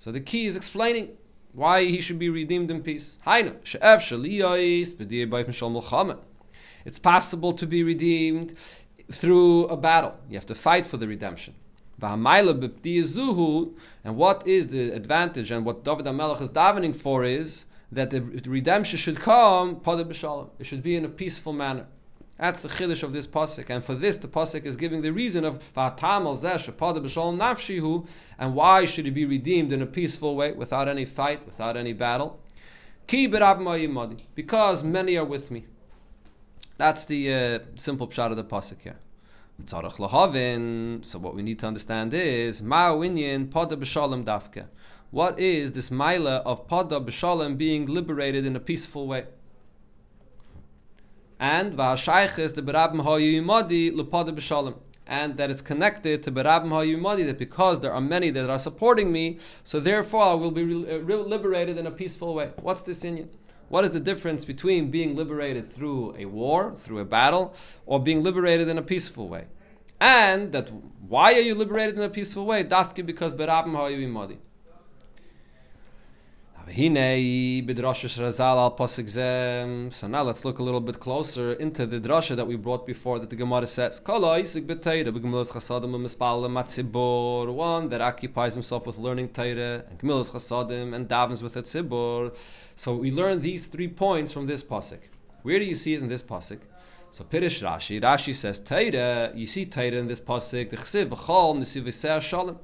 So 0.00 0.10
the 0.10 0.20
key 0.20 0.46
is 0.46 0.56
explaining 0.56 1.10
why 1.56 1.84
he 1.86 2.00
should 2.00 2.18
be 2.18 2.28
redeemed 2.28 2.70
in 2.70 2.82
peace. 2.82 3.18
It's 6.84 6.98
possible 6.98 7.52
to 7.54 7.66
be 7.66 7.82
redeemed 7.82 8.54
through 9.10 9.64
a 9.64 9.76
battle. 9.76 10.14
You 10.28 10.36
have 10.36 10.46
to 10.46 10.54
fight 10.54 10.86
for 10.86 10.98
the 10.98 11.08
redemption. 11.08 11.54
And 12.02 12.22
what 14.22 14.46
is 14.46 14.66
the 14.68 14.90
advantage 14.90 15.50
and 15.50 15.64
what 15.64 15.82
David 15.82 16.04
HaMelech 16.04 16.42
is 16.42 16.50
davening 16.50 16.94
for 16.94 17.24
is 17.24 17.64
that 17.90 18.10
the 18.10 18.20
redemption 18.20 18.98
should 18.98 19.18
come, 19.18 19.80
it 19.86 20.66
should 20.66 20.82
be 20.82 20.94
in 20.94 21.06
a 21.06 21.08
peaceful 21.08 21.54
manner. 21.54 21.86
That's 22.38 22.62
the 22.62 22.68
chiddush 22.68 23.02
of 23.02 23.12
this 23.14 23.26
pasuk, 23.26 23.70
and 23.70 23.82
for 23.82 23.94
this 23.94 24.18
the 24.18 24.28
pasuk 24.28 24.66
is 24.66 24.76
giving 24.76 25.00
the 25.00 25.10
reason 25.10 25.44
of 25.44 25.58
va'atam 25.74 26.26
al 26.26 26.36
nafshihu, 26.36 28.06
and 28.38 28.54
why 28.54 28.84
should 28.84 29.06
he 29.06 29.10
be 29.10 29.24
redeemed 29.24 29.72
in 29.72 29.80
a 29.80 29.86
peaceful 29.86 30.36
way, 30.36 30.52
without 30.52 30.86
any 30.86 31.06
fight, 31.06 31.46
without 31.46 31.76
any 31.78 31.94
battle? 31.94 32.38
Ki 33.06 33.26
because 33.26 34.84
many 34.84 35.16
are 35.16 35.24
with 35.24 35.50
me. 35.50 35.64
That's 36.76 37.06
the 37.06 37.32
uh, 37.32 37.58
simple 37.76 38.06
pshat 38.06 38.30
of 38.30 38.36
the 38.36 38.44
pasuk 38.44 38.82
here. 38.82 38.98
So 39.64 41.18
what 41.18 41.34
we 41.34 41.42
need 41.42 41.58
to 41.60 41.66
understand 41.66 42.12
is 42.12 42.60
Ma 42.60 42.88
winyan 42.90 43.48
pada 43.48 43.72
b'shalom. 43.72 44.66
What 45.10 45.38
is 45.38 45.72
this 45.72 45.90
mila 45.90 46.42
of 46.44 46.68
pada 46.68 47.02
b'shalom 47.02 47.56
being 47.56 47.86
liberated 47.86 48.44
in 48.44 48.54
a 48.56 48.60
peaceful 48.60 49.06
way? 49.06 49.24
And 51.38 51.74
v'hashayches 51.74 52.54
the 52.54 52.62
berabim 52.62 53.02
ha'yimadi 53.02 53.92
lepada 53.92 54.34
b'shalom 54.34 54.76
and 55.06 55.36
that 55.36 55.50
it's 55.50 55.62
connected 55.62 56.22
to 56.24 56.32
Berabim 56.32 56.68
HaYumadi, 56.68 57.24
that 57.26 57.38
because 57.38 57.80
there 57.80 57.92
are 57.92 58.00
many 58.00 58.30
that 58.30 58.50
are 58.50 58.58
supporting 58.58 59.12
me, 59.12 59.38
so 59.62 59.78
therefore 59.78 60.24
I 60.24 60.34
will 60.34 60.50
be 60.50 60.64
re- 60.64 60.96
uh, 60.96 61.16
liberated 61.16 61.78
in 61.78 61.86
a 61.86 61.90
peaceful 61.90 62.34
way. 62.34 62.50
What's 62.60 62.82
this 62.82 63.04
in 63.04 63.30
What 63.68 63.84
is 63.84 63.92
the 63.92 64.00
difference 64.00 64.44
between 64.44 64.90
being 64.90 65.14
liberated 65.14 65.66
through 65.66 66.16
a 66.18 66.26
war, 66.26 66.74
through 66.76 66.98
a 66.98 67.04
battle, 67.04 67.54
or 67.84 68.02
being 68.02 68.22
liberated 68.22 68.68
in 68.68 68.78
a 68.78 68.82
peaceful 68.82 69.28
way? 69.28 69.46
And 70.00 70.52
that 70.52 70.70
why 71.08 71.32
are 71.34 71.40
you 71.40 71.54
liberated 71.54 71.96
in 71.96 72.02
a 72.02 72.10
peaceful 72.10 72.44
way? 72.44 72.64
Dafki 72.64 73.06
because 73.06 73.32
Berabim 73.32 73.72
HaYumadi. 73.72 74.38
So 76.68 76.82
now 76.82 77.14
let's 80.24 80.44
look 80.44 80.58
a 80.58 80.64
little 80.64 80.80
bit 80.80 80.98
closer 80.98 81.52
into 81.52 81.86
the 81.86 82.00
drasha 82.00 82.34
that 82.34 82.48
we 82.48 82.56
brought 82.56 82.84
before 82.84 83.20
that 83.20 83.30
the 83.30 83.36
Gemara 83.36 83.68
says, 83.68 84.02
One 84.04 84.42
that 87.88 88.00
occupies 88.00 88.54
himself 88.54 88.84
with 88.84 88.98
learning 88.98 89.28
Torah 89.28 89.84
and 89.88 90.00
Gemilas 90.00 90.32
Chasadim 90.32 90.92
and 90.92 91.08
davens 91.08 91.40
with 91.40 91.56
a. 91.56 92.32
So 92.74 92.96
we 92.96 93.12
learn 93.12 93.42
these 93.42 93.68
three 93.68 93.88
points 93.88 94.32
from 94.32 94.46
this 94.46 94.64
pasuk. 94.64 94.98
Where 95.42 95.60
do 95.60 95.64
you 95.64 95.76
see 95.76 95.94
it 95.94 96.02
in 96.02 96.08
this 96.08 96.24
pasuk? 96.24 96.58
So 97.10 97.22
Pirish 97.22 97.62
Rashi, 97.62 98.02
Rashi 98.02 98.34
says 98.34 98.58
Torah, 98.58 99.30
you 99.36 99.46
see 99.46 99.66
Torah 99.66 99.92
in 99.92 100.08
this 100.08 100.20
pasuk, 100.20 100.70
the 100.70 100.76
Chsiv, 100.76 101.12
Shalom 102.20 102.58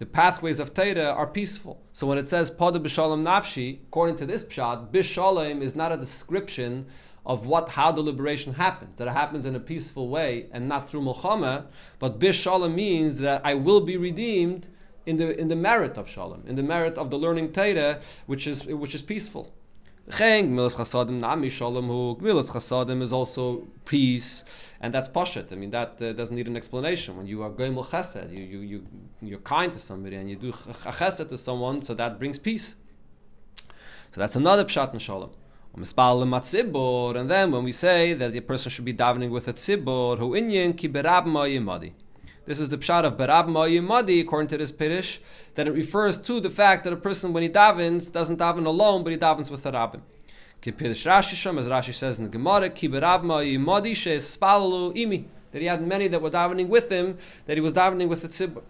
the 0.00 0.06
pathways 0.06 0.58
of 0.58 0.72
Torah 0.72 1.10
are 1.10 1.26
peaceful. 1.26 1.78
So 1.92 2.06
when 2.06 2.16
it 2.16 2.26
says 2.26 2.50
Pada 2.50 2.82
b'shalom 2.82 3.22
nafshi, 3.22 3.80
according 3.82 4.16
to 4.16 4.24
this 4.24 4.42
pshat, 4.42 4.90
b'shalom 4.90 5.60
is 5.60 5.76
not 5.76 5.92
a 5.92 5.98
description 5.98 6.86
of 7.26 7.44
what 7.44 7.68
how 7.68 7.92
the 7.92 8.00
liberation 8.00 8.54
happens. 8.54 8.96
That 8.96 9.08
it 9.08 9.10
happens 9.10 9.44
in 9.44 9.54
a 9.54 9.60
peaceful 9.60 10.08
way 10.08 10.46
and 10.52 10.66
not 10.66 10.88
through 10.88 11.02
milchama, 11.02 11.66
but 11.98 12.18
b'shalom 12.18 12.74
means 12.74 13.18
that 13.18 13.42
I 13.44 13.52
will 13.52 13.82
be 13.82 13.98
redeemed 13.98 14.68
in 15.04 15.18
the 15.18 15.38
in 15.38 15.48
the 15.48 15.56
merit 15.56 15.98
of 15.98 16.08
shalom, 16.08 16.44
in 16.46 16.56
the 16.56 16.62
merit 16.62 16.96
of 16.96 17.10
the 17.10 17.18
learning 17.18 17.52
Torah, 17.52 18.00
which 18.24 18.46
is 18.46 18.64
which 18.64 18.94
is 18.94 19.02
peaceful. 19.02 19.52
Gemilas 20.08 20.76
chasadim 20.76 21.20
nami 21.20 21.48
shalom 21.48 21.86
hu. 21.86 22.16
Gemilas 22.16 22.50
chasadim 22.50 23.02
is 23.02 23.12
also 23.12 23.66
peace, 23.84 24.44
and 24.80 24.94
that's 24.94 25.08
pashat. 25.08 25.52
I 25.52 25.56
mean, 25.56 25.70
that 25.70 26.00
uh, 26.00 26.12
doesn't 26.12 26.34
need 26.34 26.46
an 26.48 26.56
explanation. 26.56 27.16
When 27.16 27.26
you 27.26 27.42
are 27.42 27.50
gemil 27.50 27.84
chesed, 27.86 28.32
you, 28.32 28.42
you, 28.42 28.60
you, 28.60 28.86
you're 29.22 29.38
kind 29.38 29.72
to 29.72 29.78
somebody, 29.78 30.16
and 30.16 30.28
you 30.30 30.36
do 30.36 30.52
chesed 30.52 31.28
to 31.28 31.36
someone, 31.36 31.82
so 31.82 31.94
that 31.94 32.18
brings 32.18 32.38
peace. 32.38 32.74
So 34.12 34.20
that's 34.20 34.36
another 34.36 34.64
pshat 34.64 34.92
in 34.92 34.98
shalom. 34.98 35.30
And 35.72 37.30
then 37.30 37.52
when 37.52 37.62
we 37.62 37.70
say 37.70 38.12
that 38.14 38.32
the 38.32 38.40
person 38.40 38.70
should 38.70 38.84
be 38.84 38.92
davening 38.92 39.30
with 39.30 39.46
a 39.46 39.52
tzibor, 39.52 40.18
hu 40.18 40.32
inyan 40.32 40.76
ki 40.76 40.88
berab 40.88 41.26
ma'yimadi. 41.26 41.92
This 42.46 42.58
is 42.58 42.70
the 42.70 42.78
pshat 42.78 43.04
of 43.04 43.18
Barab 43.18 43.48
Madi, 43.48 44.20
according 44.20 44.48
to 44.48 44.56
this 44.56 44.72
Pirish, 44.72 45.18
that 45.56 45.68
it 45.68 45.72
refers 45.72 46.16
to 46.18 46.40
the 46.40 46.48
fact 46.48 46.84
that 46.84 46.92
a 46.92 46.96
person, 46.96 47.32
when 47.34 47.42
he 47.42 47.50
davens, 47.50 48.10
doesn't 48.10 48.38
daven 48.38 48.64
alone, 48.64 49.04
but 49.04 49.12
he 49.12 49.18
davens 49.18 49.50
with 49.50 49.66
a 49.66 49.72
rabbin. 49.72 50.02
Kipirish 50.62 51.06
Rashi 51.06 51.34
Sham, 51.34 51.58
as 51.58 51.68
Rashi 51.68 51.92
says 51.92 52.18
in 52.18 52.24
the 52.24 52.30
Gemara, 52.30 52.70
Ki 52.70 52.88
Barab 52.88 53.22
Madi 53.24 53.94
Spalalu 53.94 54.96
Imi, 54.96 55.26
that 55.52 55.60
he 55.60 55.68
had 55.68 55.86
many 55.86 56.08
that 56.08 56.22
were 56.22 56.30
davening 56.30 56.68
with 56.68 56.90
him, 56.90 57.18
that 57.44 57.58
he 57.58 57.60
was 57.60 57.74
davening 57.74 58.08
with 58.08 58.22
the 58.22 58.28
tzibur. 58.28 58.62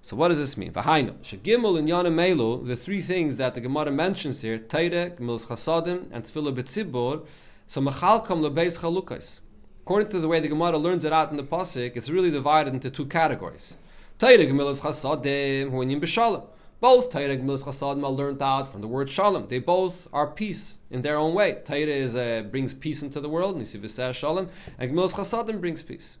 So 0.00 0.16
what 0.16 0.28
does 0.28 0.40
this 0.40 0.56
mean? 0.56 0.72
V'hainu, 0.72 1.14
shegimel 1.22 1.78
and 1.78 1.88
yana 1.88 2.12
melu, 2.12 2.66
the 2.66 2.74
three 2.74 3.00
things 3.00 3.36
that 3.36 3.54
the 3.54 3.60
Gemara 3.60 3.92
mentions 3.92 4.42
here, 4.42 4.58
Teire, 4.58 5.16
Gemilas 5.16 5.46
Chasadim, 5.46 6.08
and 6.10 6.24
Tefillah 6.24 6.52
B'tzibur, 6.52 7.24
so 7.68 7.80
mechalkam 7.80 8.40
lebeis 8.40 8.80
chalukais. 8.80 9.40
According 9.84 10.10
to 10.10 10.20
the 10.20 10.28
way 10.28 10.38
the 10.38 10.46
Gemara 10.46 10.78
learns 10.78 11.04
it 11.04 11.12
out 11.12 11.32
in 11.32 11.36
the 11.36 11.42
pasuk, 11.42 11.96
it's 11.96 12.08
really 12.08 12.30
divided 12.30 12.72
into 12.72 12.88
two 12.88 13.04
categories. 13.04 13.76
Torah 14.16 14.38
Gemilas 14.38 14.80
Chasadim, 14.80 15.72
Huinim 15.72 16.00
B'Shalom. 16.00 16.46
Both 16.78 17.10
Torah 17.10 17.36
Gemilas 17.36 17.64
Chasadim 17.64 18.04
are 18.04 18.10
learned 18.12 18.40
out 18.40 18.68
from 18.68 18.80
the 18.80 18.86
word 18.86 19.10
Shalom. 19.10 19.48
They 19.48 19.58
both 19.58 20.06
are 20.12 20.28
peace 20.28 20.78
in 20.88 21.00
their 21.00 21.16
own 21.16 21.34
way. 21.34 21.60
Is 21.68 22.16
uh, 22.16 22.44
brings 22.48 22.74
peace 22.74 23.02
into 23.02 23.18
the 23.20 23.28
world, 23.28 23.56
Nisi 23.56 23.80
Shalom, 24.12 24.50
and 24.78 24.92
Gemilas 24.92 25.14
Chasadim 25.14 25.60
brings 25.60 25.82
peace. 25.82 26.16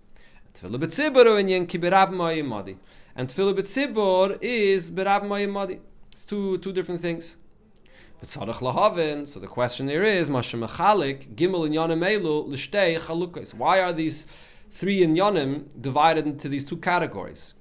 Tefillah 0.54 0.82
B'Tzibur. 0.82 1.38
And 3.14 3.28
Tefillah 3.28 3.54
B'Tzibur 3.54 4.38
is 4.42 4.90
Berab 4.90 5.22
Ma'yimadi. 5.22 5.78
It's 6.10 6.24
two, 6.24 6.58
two 6.58 6.72
different 6.72 7.00
things. 7.00 7.36
So 8.24 8.44
the 8.44 9.48
question 9.48 9.88
here 9.88 10.04
is, 10.04 10.30
Mashemachalik, 10.30 11.34
Gimel 11.34 11.66
and 11.66 11.74
Yonim 11.74 12.06
Elu, 12.06 12.48
Lishtei 12.48 12.96
Chalukais. 12.96 13.52
Why 13.52 13.80
are 13.80 13.92
these 13.92 14.28
three 14.70 15.02
in 15.02 15.14
Yonim 15.14 15.64
divided 15.80 16.26
into 16.26 16.48
these 16.48 16.64
two 16.64 16.76
categories? 16.76 17.54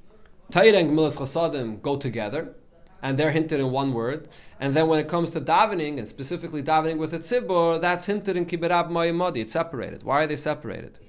Taira 0.51 0.77
and 0.77 0.91
Gemilas 0.91 1.17
Chasadim 1.17 1.81
go 1.81 1.97
together, 1.97 2.53
and 3.01 3.17
they're 3.17 3.31
hinted 3.31 3.59
in 3.59 3.71
one 3.71 3.91
word. 3.91 4.29
And 4.59 4.75
then 4.75 4.87
when 4.87 4.99
it 4.99 5.07
comes 5.07 5.31
to 5.31 5.41
davening, 5.41 5.97
and 5.97 6.07
specifically 6.07 6.61
davening 6.61 6.97
with 6.97 7.13
a 7.13 7.19
tzibur, 7.19 7.81
that's 7.81 8.05
hinted 8.05 8.37
in 8.37 8.45
Kiberab 8.45 8.89
Mayimadi. 8.89 9.37
It's 9.37 9.53
separated. 9.53 10.03
Why 10.03 10.23
are 10.23 10.27
they 10.27 10.35
separated? 10.35 10.99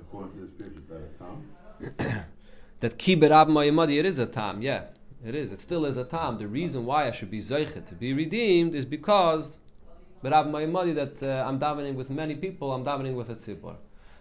according 0.00 0.32
to 0.32 0.40
this 0.46 0.50
picture, 0.56 0.80
that 0.88 2.00
a 2.00 2.08
tam? 2.08 2.24
that 2.80 2.98
Kiberab 2.98 3.48
Mayimadi, 3.48 3.98
it 3.98 4.06
is 4.06 4.18
a 4.18 4.24
tam, 4.24 4.62
yeah. 4.62 4.84
It 5.24 5.34
is. 5.34 5.50
It 5.50 5.60
still 5.60 5.84
is 5.84 5.96
a 5.96 6.04
time. 6.04 6.38
The 6.38 6.46
reason 6.46 6.86
why 6.86 7.08
I 7.08 7.10
should 7.10 7.30
be 7.30 7.40
zeichet 7.40 7.86
to 7.86 7.94
be 7.94 8.12
redeemed 8.12 8.74
is 8.74 8.84
because, 8.84 9.58
but 10.22 10.32
I 10.32 10.38
have 10.38 10.46
my 10.46 10.64
money 10.66 10.92
that 10.92 11.22
uh, 11.22 11.44
I'm 11.46 11.58
davening 11.58 11.96
with 11.96 12.08
many 12.08 12.36
people. 12.36 12.72
I'm 12.72 12.84
davening 12.84 13.14
with 13.14 13.28
a 13.28 13.34
tzibur. 13.34 13.76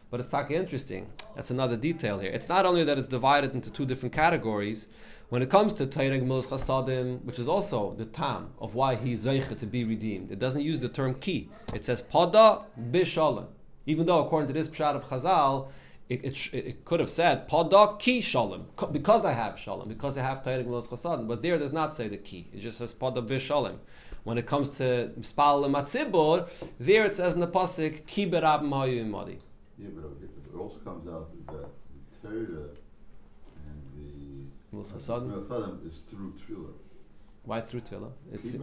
But 0.10 0.22
it's 0.22 0.30
taki 0.30 0.56
interesting. 0.56 1.12
That's 1.36 1.51
another 1.51 1.75
detail 1.75 2.18
here. 2.18 2.32
It's 2.32 2.50
not 2.50 2.66
only 2.66 2.84
that 2.86 2.98
it's 2.98 3.08
divided 3.08 3.54
into 3.54 3.70
two 3.70 3.86
different 3.86 4.13
categories. 4.13 4.88
When 5.30 5.42
it 5.42 5.50
comes 5.50 5.74
to 5.74 5.86
Tayreg 5.86 6.25
Mils 6.25 6.48
Chasadim, 6.48 7.24
which 7.25 7.38
is 7.38 7.50
also 7.50 7.94
the 7.96 8.06
tam 8.06 8.51
of 8.60 8.74
why 8.74 8.96
he's 8.96 9.25
zeichet 9.25 9.60
to 9.60 9.66
be 9.66 9.84
redeemed, 9.84 10.32
it 10.32 10.39
doesn't 10.39 10.62
use 10.62 10.80
the 10.80 10.89
term 10.89 11.16
ki. 11.16 11.50
It 11.74 11.86
says 11.86 12.01
pada 12.01 12.63
bishalom. 12.92 13.48
Even 13.86 14.06
though 14.06 14.25
according 14.25 14.48
to 14.48 14.54
this 14.54 14.68
pshat 14.68 14.96
of 14.96 15.06
Chazal, 15.06 15.70
it, 16.10 16.24
it, 16.24 16.54
it, 16.54 16.86
could 16.86 17.02
have 17.02 17.10
said 17.10 17.50
Pada 17.50 18.00
ki 18.00 18.22
shalom 18.22 18.68
because 18.94 19.26
I 19.26 19.34
have 19.34 19.60
shalom 19.60 19.90
because 19.90 20.18
I 20.18 20.22
have 20.22 20.42
Torah 20.42 20.64
Gemilas 20.64 20.88
Chasadim, 20.88 21.28
but 21.28 21.42
there 21.42 21.58
does 21.58 21.74
not 21.74 21.96
say 21.96 22.08
the 22.08 22.18
ki. 22.18 22.48
It 22.54 22.60
just 22.60 22.78
says 22.78 22.94
Pada 22.94 23.26
bishalom. 23.26 23.80
When 24.24 24.38
it 24.38 24.46
comes 24.46 24.70
to 24.78 25.12
Spal 25.22 25.64
Matzibor, 25.70 26.50
there 26.80 27.06
it 27.06 27.16
says 27.16 27.34
in 27.34 27.42
the 27.42 27.48
pasuk 27.48 28.06
Ki 28.06 28.26
berab 28.26 28.62
imadi. 28.62 29.40
Yeah, 29.78 29.90
but 29.96 30.12
it 30.22 30.58
also 30.58 30.78
comes 30.78 31.08
out 31.08 31.30
that 31.48 31.68
the 32.22 32.28
Torah 32.28 32.70
and 33.68 34.50
the 34.72 34.78
Chasadim 34.78 35.88
is 35.88 35.98
through 36.10 36.34
Tefillah. 36.40 36.74
Why 37.44 37.60
through 37.60 37.82
Tefillah? 37.82 38.12
It's 38.32 38.56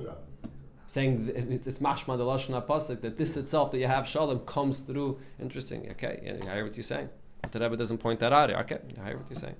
saying 0.86 1.32
it's, 1.34 1.66
it's 1.66 1.78
mashma 1.78 2.16
the 2.16 2.24
lashon 2.24 2.66
pasuk 2.66 3.02
that 3.02 3.18
this 3.18 3.36
itself 3.36 3.70
that 3.70 3.78
you 3.78 3.86
have 3.86 4.08
shalom 4.08 4.40
comes 4.40 4.80
through. 4.80 5.18
Interesting. 5.38 5.90
Okay, 5.90 6.38
I 6.42 6.54
hear 6.54 6.64
what 6.64 6.76
you're 6.76 6.82
saying. 6.82 7.10
The 7.50 7.60
Rebbe 7.60 7.76
doesn't 7.76 7.98
point 7.98 8.20
that 8.20 8.32
out. 8.32 8.50
Okay, 8.50 8.78
I 9.02 9.08
hear 9.08 9.16
what 9.18 9.26
you're 9.28 9.36
saying. 9.36 9.56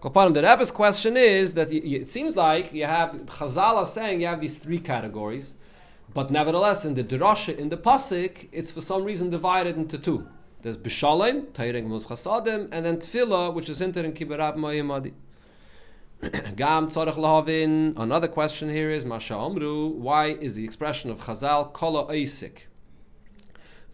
Kopanim, 0.00 0.34
the 0.34 0.42
Rebbe's 0.42 0.70
question 0.70 1.16
is 1.16 1.54
that 1.54 1.72
it 1.72 2.08
seems 2.08 2.36
like 2.36 2.72
you 2.72 2.86
have 2.86 3.10
Chazala 3.26 3.84
saying 3.84 4.20
you 4.20 4.28
have 4.28 4.40
these 4.40 4.58
three 4.58 4.78
categories, 4.78 5.56
but 6.14 6.30
nevertheless 6.30 6.84
in 6.84 6.94
the 6.94 7.02
Drasha, 7.02 7.56
in 7.56 7.68
the 7.68 7.76
Pasik, 7.76 8.48
it's 8.52 8.70
for 8.70 8.80
some 8.80 9.02
reason 9.02 9.30
divided 9.30 9.76
into 9.76 9.98
two. 9.98 10.28
There's 10.62 10.76
Bishalim, 10.76 11.46
Tayreng 11.52 11.86
Mus 11.86 12.06
Chasadim, 12.06 12.68
and 12.72 12.86
then 12.86 12.98
Tefillah, 12.98 13.54
which 13.54 13.68
is 13.68 13.78
hinted 13.78 14.04
in 14.04 14.12
Kibarab 14.12 14.56
Mayimadi. 14.56 15.12
Gam 16.56 16.88
Tzarech 16.88 17.14
Lahavin. 17.14 17.94
Another 17.96 18.26
question 18.26 18.68
here 18.68 18.90
is 18.90 19.04
Masha 19.04 19.34
Omru. 19.34 19.92
Why 19.94 20.30
is 20.30 20.54
the 20.54 20.64
expression 20.64 21.10
of 21.10 21.20
Chazal 21.20 21.72
Kola 21.72 22.06
Eisik? 22.06 22.62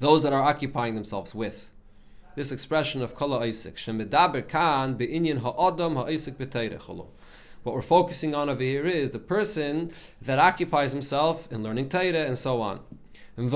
Those 0.01 0.23
that 0.23 0.33
are 0.33 0.43
occupying 0.43 0.95
themselves 0.95 1.35
with 1.35 1.71
this 2.37 2.53
expression 2.53 3.03
of 3.03 3.15
kala 3.15 3.47
isik 3.47 3.75
shemidaber 3.75 4.47
kan 4.47 4.95
be'inyan 4.95 5.39
ha'adam 5.39 5.97
ha'isik 5.97 6.35
b'teirecholo. 6.35 7.07
What 7.63 7.75
we're 7.75 7.83
focusing 7.83 8.35
on 8.35 8.51
over 8.51 8.63
here 8.63 8.87
is 8.87 9.11
the 9.13 9.19
person 9.19 9.93
that 10.21 10.39
occupies 10.39 10.93
himself 10.93 11.51
in 11.51 11.63
learning 11.63 11.89
Torah 11.89 12.27
and 12.27 12.37
so 12.37 12.61
on. 12.61 12.81
Why 13.37 13.49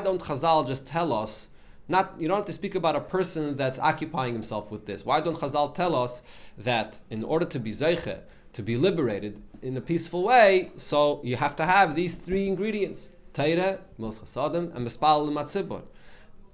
don't 0.00 0.20
Chazal 0.20 0.66
just 0.66 0.86
tell 0.86 1.12
us? 1.12 1.48
Not 1.88 2.14
you 2.18 2.28
don't 2.28 2.36
have 2.38 2.46
to 2.46 2.52
speak 2.52 2.74
about 2.74 2.96
a 2.96 3.00
person 3.00 3.56
that's 3.56 3.78
occupying 3.78 4.34
himself 4.34 4.70
with 4.70 4.86
this. 4.86 5.06
Why 5.06 5.20
don't 5.20 5.36
Chazal 5.36 5.74
tell 5.74 5.94
us 5.94 6.22
that 6.58 7.00
in 7.10 7.24
order 7.24 7.46
to 7.46 7.58
be 7.58 7.70
zeiche, 7.70 8.22
to 8.52 8.62
be 8.62 8.76
liberated 8.76 9.40
in 9.62 9.76
a 9.76 9.80
peaceful 9.80 10.24
way, 10.24 10.72
so 10.76 11.20
you 11.24 11.36
have 11.36 11.56
to 11.56 11.64
have 11.64 11.94
these 11.94 12.16
three 12.16 12.48
ingredients. 12.48 13.10
Teire, 13.34 13.80
Mos 13.98 14.18
Chasadim, 14.18 14.74
and 14.74 14.86
Mispal 14.86 15.30
Matzibur. 15.32 15.82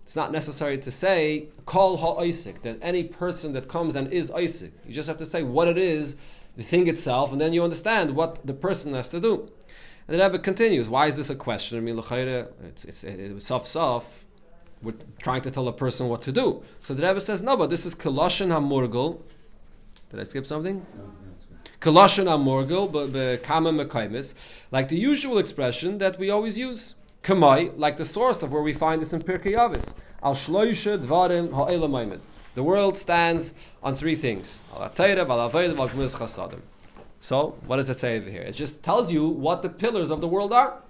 It's 0.04 0.16
not 0.16 0.32
necessary 0.32 0.78
to 0.78 0.90
say 0.90 1.48
call 1.66 1.98
ha 1.98 2.16
Isaac 2.20 2.62
that 2.62 2.78
any 2.80 3.04
person 3.04 3.52
that 3.52 3.68
comes 3.68 3.94
and 3.94 4.10
is 4.12 4.30
Isaac. 4.30 4.72
You 4.86 4.94
just 4.94 5.08
have 5.08 5.18
to 5.18 5.26
say 5.26 5.42
what 5.42 5.68
it 5.68 5.76
is, 5.76 6.16
the 6.56 6.62
thing 6.62 6.88
itself, 6.88 7.30
and 7.30 7.40
then 7.40 7.52
you 7.52 7.62
understand 7.62 8.16
what 8.16 8.46
the 8.46 8.54
person 8.54 8.94
has 8.94 9.08
to 9.10 9.20
do. 9.20 9.50
And 10.06 10.18
the 10.18 10.22
Rebbe 10.24 10.38
continues. 10.38 10.88
Why 10.88 11.08
is 11.08 11.16
this 11.16 11.28
a 11.28 11.34
question? 11.34 11.76
I 11.76 11.82
mean, 11.82 11.98
it's 11.98 12.84
it's 12.86 13.46
soft 13.46 13.66
soft. 13.66 14.24
We're 14.82 14.94
trying 15.20 15.42
to 15.42 15.50
tell 15.50 15.68
a 15.68 15.72
person 15.72 16.08
what 16.08 16.22
to 16.22 16.32
do. 16.32 16.62
So 16.80 16.94
the 16.94 17.06
Rebbe 17.06 17.20
says 17.20 17.42
no, 17.42 17.56
but 17.56 17.68
this 17.68 17.84
is 17.84 17.94
koloshin 17.94 18.48
hamurgel. 18.48 19.20
Did 20.10 20.20
I 20.20 20.22
skip 20.22 20.46
something? 20.46 20.86
Koloshin 21.80 22.26
hamurgel, 22.26 22.90
but 22.90 23.42
kama 23.44 23.72
mekaimis, 23.72 24.34
like 24.72 24.88
the 24.88 24.96
usual 24.96 25.38
expression 25.38 25.98
that 25.98 26.18
we 26.18 26.28
always 26.28 26.58
use. 26.58 26.96
Kamai, 27.22 27.72
like 27.76 27.96
the 27.96 28.04
source 28.04 28.42
of 28.42 28.52
where 28.52 28.62
we 28.62 28.72
find 28.72 29.00
this 29.02 29.12
in 29.12 29.22
Pirkei 29.22 29.52
Yavis. 29.54 29.94
Al 30.22 30.34
shloisha 30.34 30.98
dvarim. 30.98 32.20
The 32.54 32.62
world 32.62 32.98
stands 32.98 33.54
on 33.82 33.94
three 33.94 34.16
things. 34.16 34.60
So, 37.20 37.58
what 37.66 37.76
does 37.76 37.90
it 37.90 37.98
say 37.98 38.16
over 38.16 38.30
here? 38.30 38.42
It 38.42 38.52
just 38.52 38.82
tells 38.82 39.12
you 39.12 39.28
what 39.28 39.62
the 39.62 39.68
pillars 39.68 40.10
of 40.10 40.20
the 40.20 40.28
world 40.28 40.52
are. 40.52 40.82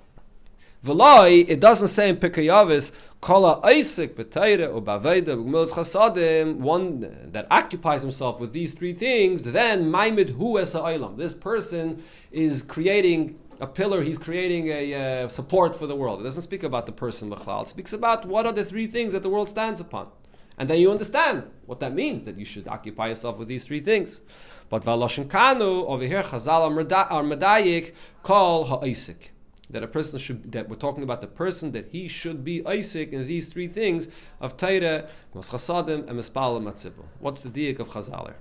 V'loi, 0.88 1.44
it 1.48 1.60
doesn't 1.60 1.88
say 1.88 2.08
in 2.08 2.16
Pirkei 2.16 2.92
Kala 3.20 3.60
Isaac 3.62 4.16
b'Tayre 4.16 4.74
or 4.74 4.80
b'Aveda 4.80 5.36
Chasadim, 5.36 6.56
one 6.56 7.30
that 7.32 7.46
occupies 7.50 8.02
himself 8.02 8.40
with 8.40 8.52
these 8.52 8.74
three 8.74 8.94
things, 8.94 9.44
then 9.44 9.90
Maimid 9.92 10.30
Hu 10.30 10.58
Es 10.58 10.72
This 11.16 11.34
person 11.34 12.02
is 12.32 12.62
creating 12.62 13.38
a 13.60 13.66
pillar, 13.66 14.02
he's 14.02 14.18
creating 14.18 14.68
a 14.68 15.24
uh, 15.24 15.28
support 15.28 15.74
for 15.76 15.86
the 15.86 15.96
world. 15.96 16.20
It 16.20 16.24
doesn't 16.24 16.42
speak 16.42 16.62
about 16.62 16.86
the 16.86 16.92
person, 16.92 17.28
Bechlal. 17.28 17.62
It 17.62 17.68
speaks 17.68 17.92
about 17.92 18.24
what 18.24 18.46
are 18.46 18.52
the 18.52 18.64
three 18.64 18.86
things 18.86 19.12
that 19.12 19.22
the 19.22 19.28
world 19.28 19.48
stands 19.48 19.80
upon. 19.80 20.08
And 20.56 20.68
then 20.68 20.80
you 20.80 20.90
understand 20.90 21.44
what 21.66 21.80
that 21.80 21.94
means, 21.94 22.24
that 22.24 22.36
you 22.36 22.44
should 22.44 22.66
occupy 22.66 23.08
yourself 23.08 23.38
with 23.38 23.48
these 23.48 23.64
three 23.64 23.80
things. 23.80 24.20
But 24.68 24.84
Valoshin 24.84 25.26
Kanu, 25.26 25.86
over 25.86 26.04
here, 26.04 26.22
Chazal 26.22 26.68
are 26.68 27.22
Medayik, 27.22 27.94
call 28.22 28.64
Ha'isik. 28.64 29.30
That 29.70 29.82
a 29.82 29.86
person 29.86 30.18
should, 30.18 30.52
that 30.52 30.68
we're 30.68 30.76
talking 30.76 31.02
about 31.02 31.20
the 31.20 31.26
person 31.26 31.72
that 31.72 31.88
he 31.88 32.08
should 32.08 32.42
be 32.42 32.66
Isaac 32.66 33.12
in 33.12 33.26
these 33.26 33.50
three 33.50 33.68
things 33.68 34.08
of 34.40 34.56
Taira, 34.56 35.08
Moschasadim, 35.34 36.08
and 36.08 36.18
Mispal 36.18 36.62
Matzibu. 36.62 37.04
What's 37.20 37.42
the 37.42 37.50
diak 37.50 37.78
of 37.78 37.88
Chazaler? 37.88 38.34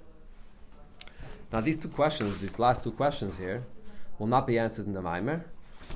Now, 1.52 1.62
these 1.62 1.78
two 1.78 1.90
questions, 1.90 2.40
these 2.40 2.60
last 2.60 2.84
two 2.84 2.92
questions 2.92 3.38
here, 3.38 3.64
will 4.20 4.28
not 4.28 4.48
be 4.48 4.58
answered 4.58 4.86
in 4.88 4.94
the 4.94 5.02
Maimer. 5.02 5.44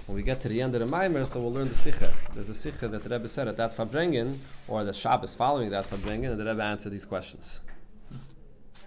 When 0.06 0.16
we 0.16 0.24
get 0.24 0.42
to 0.42 0.50
the 0.50 0.62
end 0.62 0.76
of 0.76 0.82
the 0.82 0.98
Maimer, 0.98 1.26
so 1.26 1.42
we'll 1.42 1.52
learn 1.52 1.68
the 1.68 1.76
Sikha. 1.76 2.14
There's 2.34 2.50
a 2.50 2.54
Sikha 2.54 2.88
that 2.88 3.04
the 3.04 3.10
Rebbe 3.10 3.28
said 3.28 3.48
at 3.48 3.58
that 3.58 3.76
Farbrengen, 3.76 4.38
or 4.68 4.84
the 4.84 4.94
Shabbos 4.94 5.36
following 5.36 5.70
that 5.72 5.86
Farbrengen, 5.86 6.32
and 6.32 6.40
the 6.40 6.46
Rebbe 6.46 6.64
answered 6.64 6.92
these 6.92 7.06
questions. 7.06 7.60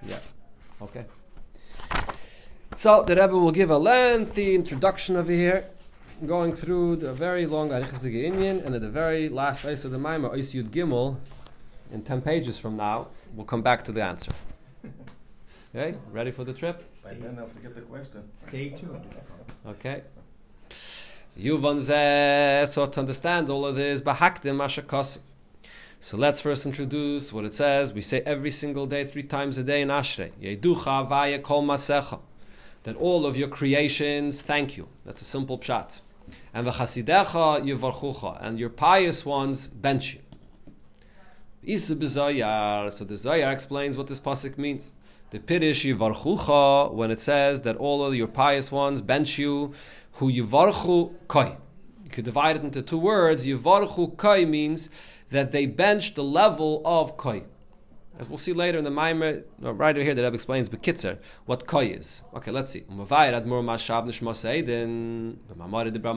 Yeah. 0.06 0.18
Okay. 0.80 1.04
So 2.76 3.02
the 3.02 3.14
Rebbe 3.14 3.36
will 3.36 3.52
give 3.52 3.70
a 3.70 3.78
lengthy 3.78 4.54
introduction 4.54 5.16
over 5.16 5.32
here, 5.32 5.64
going 6.26 6.54
through 6.54 6.96
the 6.96 7.12
very 7.12 7.46
long 7.46 7.70
Arichas 7.70 8.04
inyan, 8.04 8.64
and 8.64 8.74
at 8.74 8.80
the 8.80 8.88
very 8.88 9.28
last 9.28 9.64
Ice 9.64 9.84
of 9.84 9.90
the 9.90 9.98
Maimer, 9.98 10.32
Ice 10.34 10.54
Yud 10.54 10.68
Gimel, 10.68 11.16
in 11.92 12.02
10 12.02 12.22
pages 12.22 12.58
from 12.58 12.76
now, 12.76 13.08
we'll 13.34 13.46
come 13.46 13.62
back 13.62 13.84
to 13.84 13.92
the 13.92 14.02
answer. 14.02 14.32
Okay, 15.76 15.98
ready 16.12 16.30
for 16.30 16.44
the 16.44 16.52
trip? 16.52 16.84
By 17.02 17.14
then 17.14 17.36
I'll 17.36 17.48
forget 17.48 17.74
the 17.74 17.80
question. 17.80 18.22
Stay 18.36 18.68
tuned. 18.68 19.04
Okay. 19.66 20.02
Yuvan 21.36 22.68
so 22.68 22.86
to 22.86 23.00
understand 23.00 23.50
all 23.50 23.66
of 23.66 23.74
this, 23.74 24.00
bahakdim 24.00 24.58
ashakas. 24.62 25.18
So 25.98 26.16
let's 26.16 26.40
first 26.40 26.64
introduce 26.64 27.32
what 27.32 27.44
it 27.44 27.54
says. 27.54 27.92
We 27.92 28.02
say 28.02 28.20
every 28.20 28.52
single 28.52 28.86
day, 28.86 29.04
three 29.04 29.24
times 29.24 29.58
a 29.58 29.64
day 29.64 29.80
in 29.80 29.88
Ashrei. 29.88 30.30
Yeducha 30.40 31.08
vaya 31.08 31.40
kol 31.40 31.64
masecha. 31.64 32.20
That 32.84 32.96
all 32.96 33.26
of 33.26 33.36
your 33.36 33.48
creations 33.48 34.40
thank 34.40 34.76
you. 34.76 34.88
That's 35.04 35.20
a 35.20 35.24
simple 35.26 35.58
pshat. 35.58 36.00
And 36.54 36.66
v'chasidecha 36.66 37.64
yivarchucha. 37.64 38.38
And 38.40 38.58
your 38.58 38.70
pious 38.70 39.26
ones 39.26 39.68
bench 39.68 40.14
you. 40.14 40.20
Isa 41.66 41.94
So 41.94 43.04
the 43.04 43.14
Zoyar 43.14 43.52
explains 43.52 43.96
what 43.96 44.06
this 44.06 44.20
pasuk 44.20 44.58
means. 44.58 44.92
The 45.30 45.38
Pirish 45.38 45.82
Yivarchucha, 45.84 46.92
when 46.92 47.10
it 47.10 47.20
says 47.20 47.62
that 47.62 47.76
all 47.76 48.04
of 48.04 48.14
your 48.14 48.28
pious 48.28 48.70
ones 48.70 49.00
bench 49.00 49.38
you, 49.38 49.72
who 50.12 50.30
Yivarchu 50.30 51.14
Koi. 51.26 51.56
You 52.04 52.10
could 52.10 52.24
divide 52.24 52.56
it 52.56 52.62
into 52.62 52.82
two 52.82 52.98
words. 52.98 53.46
Yivarchu 53.46 54.16
Koi 54.16 54.44
means 54.46 54.90
that 55.30 55.50
they 55.52 55.66
bench 55.66 56.14
the 56.14 56.22
level 56.22 56.82
of 56.84 57.16
Koi. 57.16 57.44
As 58.16 58.28
we'll 58.28 58.38
see 58.38 58.52
later 58.52 58.78
in 58.78 58.84
the 58.84 58.90
Maimer, 58.90 59.42
right 59.58 59.96
over 59.96 60.04
here, 60.04 60.14
the 60.14 60.22
Rebbe 60.22 60.34
explains 60.34 60.68
Bekitzer 60.68 61.18
what 61.46 61.66
Koi 61.66 61.86
is. 61.86 62.22
Okay, 62.32 62.52
let's 62.52 62.70
see. 62.70 62.82
Mavayir 62.82 63.34
Admur 63.34 63.60
Mashab 63.64 64.06
Nishma 64.06 64.32
Seidin, 64.32 65.36
B'mamari 65.52 65.92
Dibra 65.92 66.14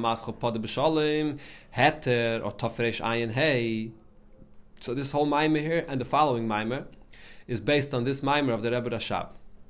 Heter, 1.76 2.46
or 2.46 2.52
Tafresh 2.52 3.02
Ayin 3.02 3.32
Hey. 3.32 3.92
So 4.80 4.94
this 4.94 5.12
whole 5.12 5.26
Maimer 5.26 5.60
here 5.60 5.86
and 5.88 6.00
the 6.00 6.06
following 6.06 6.48
Maimer 6.48 6.86
is 7.48 7.60
based 7.60 7.96
on 7.96 8.04
this 8.04 8.22
mimer 8.22 8.54
of 8.54 8.62
the 8.62 8.70
Rebbe 8.70 8.92
Rashab. 8.92 9.30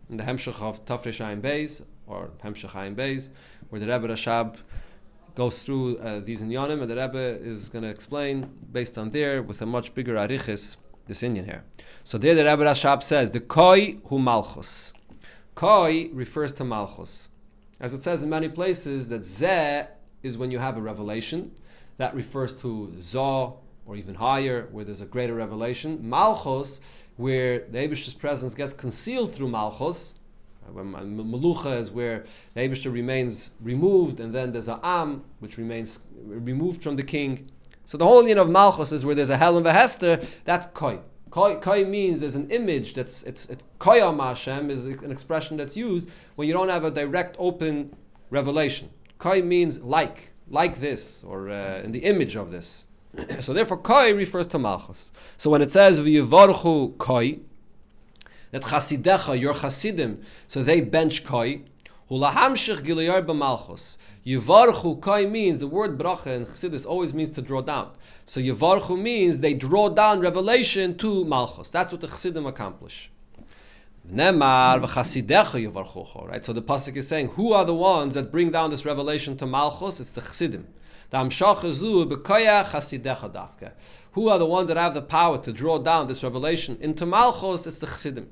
In 0.10 0.18
the 0.18 0.24
Hemshech 0.24 0.62
of 0.62 0.84
Tafresh 0.84 1.26
Ayin 1.26 1.40
Beis, 1.40 1.82
or 2.08 2.32
Hemshech 2.44 2.72
Ayin 2.72 2.94
Beis, 2.96 3.30
where 3.70 3.80
the 3.80 3.88
Rebbe 3.88 4.10
Rashab 4.10 4.58
goes 5.36 5.63
through 5.63 5.98
uh, 6.00 6.20
these 6.20 6.42
inyanim, 6.42 6.82
and 6.82 6.92
the 6.92 6.96
Rebbe 6.98 7.40
is 7.40 7.70
going 7.70 7.84
to 7.84 7.90
explain, 7.90 8.52
based 8.74 8.98
on 8.98 9.12
there, 9.12 9.42
with 9.42 9.62
a 9.62 9.66
much 9.66 9.94
bigger 9.94 10.16
arichis, 10.16 10.76
this 11.08 11.22
inyan 11.22 11.46
here. 11.46 11.63
So 12.04 12.17
there 12.17 12.36
the 12.36 12.46
Rebbe 12.46 12.63
Rashab 12.63 13.04
says, 13.04 13.32
the 13.32 13.39
koi 13.39 13.98
hu 14.06 14.20
malchus. 14.20 14.93
Koi 15.56 16.10
refers 16.13 16.52
to 16.54 16.63
malchus. 16.63 17.30
As 17.80 17.93
it 17.93 18.04
says 18.04 18.24
in 18.24 18.30
many 18.30 18.50
places, 18.50 19.10
that 19.10 19.22
zeh 19.22 19.88
is 20.24 20.38
when 20.38 20.52
you 20.52 20.60
have 20.60 20.78
a 20.78 20.82
revelation. 20.82 21.52
That 21.98 22.15
refers 22.15 22.56
to 22.58 22.93
zah, 23.00 23.54
or 23.86 23.96
even 23.96 24.15
higher, 24.15 24.67
where 24.72 24.86
there's 24.86 25.02
a 25.02 25.06
greater 25.06 25.34
revelation. 25.34 26.08
Malchus 26.08 26.80
where 27.17 27.65
the 27.72 27.80
Abish's 27.80 28.13
presence 28.13 28.56
gets 28.56 28.74
concealed 28.74 29.34
through 29.34 29.50
Malchus. 29.50 30.15
When 30.72 30.93
Melucha 30.93 31.80
is 31.80 31.91
where 31.91 32.26
the 32.54 32.62
Abishter 32.62 32.91
remains 32.91 33.52
removed, 33.62 34.20
and 34.20 34.36
then 34.36 34.52
there's 34.52 34.67
a 34.67 34.80
Am, 34.84 35.24
which 35.39 35.58
remains 35.58 36.00
removed 36.13 36.84
from 36.84 36.96
the 36.98 37.04
king. 37.04 37.50
So 37.88 37.97
the 37.97 38.04
whole 38.06 38.19
union 38.19 38.38
of 38.38 38.50
Malchus 38.50 38.91
is 38.91 39.06
where 39.06 39.15
there's 39.15 39.30
a 39.30 39.38
Hel 39.38 39.56
and 39.56 39.65
a 39.65 39.71
Hester, 39.71 40.19
that's 40.43 40.67
Koi. 40.73 41.00
Koi, 41.30 41.56
koi 41.56 41.86
means 41.86 42.19
there's 42.19 42.36
an 42.36 42.52
image 42.52 42.93
that's 42.93 43.23
it's 43.23 43.45
it's 43.47 43.65
koyam 43.80 44.21
Hashem 44.21 44.69
is 44.69 44.86
an 44.86 45.10
expression 45.10 45.56
that's 45.56 45.78
used 45.78 46.10
when 46.36 46.50
you 46.50 46.54
don't 46.54 46.67
have 46.67 46.84
a 46.84 46.91
direct 46.91 47.38
open 47.39 47.95
revelation. 48.30 48.89
Koi 49.19 49.41
means 49.41 49.80
like, 49.80 50.34
like 50.50 50.82
this, 50.82 51.23
or 51.23 51.50
uh, 51.50 51.82
in 51.82 51.93
the 51.93 52.00
image 52.00 52.36
of 52.36 52.52
this. 52.52 52.86
so 53.39 53.54
therefore, 53.54 53.78
koi 53.78 54.13
refers 54.13 54.47
to 54.47 54.60
malchus. 54.60 55.12
So 55.38 55.50
when 55.50 55.62
it 55.62 55.71
says 55.71 56.02
v'yivarchu 56.02 56.97
koi, 56.97 57.39
that 58.52 58.63
chasidecha, 58.63 59.39
your 59.39 59.54
chasidim, 59.54 60.21
so 60.45 60.62
they 60.62 60.82
bench 60.82 61.23
koi. 61.23 61.62
Hulahamshich 62.10 62.86
gilayar 62.86 63.26
b'malchus. 63.26 63.98
Yivarchu 64.26 65.02
koi 65.02 65.28
means 65.28 65.60
the 65.60 65.67
word 65.67 65.98
bracha 65.98 66.28
in 66.28 66.46
chassidus 66.46 66.86
always 66.86 67.13
means 67.13 67.30
to 67.32 67.41
draw 67.41 67.62
down. 67.62 67.91
So 68.26 68.39
yivarchu 68.39 69.00
means 69.00 69.39
they 69.39 69.54
draw 69.54 69.89
down 69.89 70.20
revelation 70.20 70.98
to 71.00 71.26
malchus. 71.26 71.72
That's 71.72 71.91
what 71.91 72.02
the 72.02 72.08
chassidim 72.08 72.46
accomplish. 72.46 73.10
Nemar 74.10 74.86
v'chasidecha 74.86 75.70
yivarchucha. 75.70 76.28
Right. 76.28 76.46
So 76.46 76.54
the 76.54 76.62
pasuk 76.62 76.96
is 76.96 77.08
saying, 77.08 77.30
who 77.30 77.54
are 77.54 77.65
the 77.65 77.74
ones 77.74 78.15
that 78.15 78.32
bring 78.32 78.52
down 78.52 78.70
this 78.70 78.86
revelation 78.86 79.38
to 79.38 79.46
malchus? 79.46 80.00
It's 80.00 80.13
the 80.13 80.22
chassidim. 80.22 80.67
Who 81.10 81.17
are 84.30 84.39
the 84.39 84.46
ones 84.46 84.67
that 84.67 84.78
have 84.78 84.93
the 84.93 85.02
power 85.02 85.38
to 85.38 85.54
draw 85.54 85.78
down 85.78 86.08
this 86.08 86.22
revelation 86.22 86.78
into 86.82 87.06
Malchus? 87.06 87.65
It's 87.65 87.80
the 87.80 87.88
Chassidim. 87.88 88.28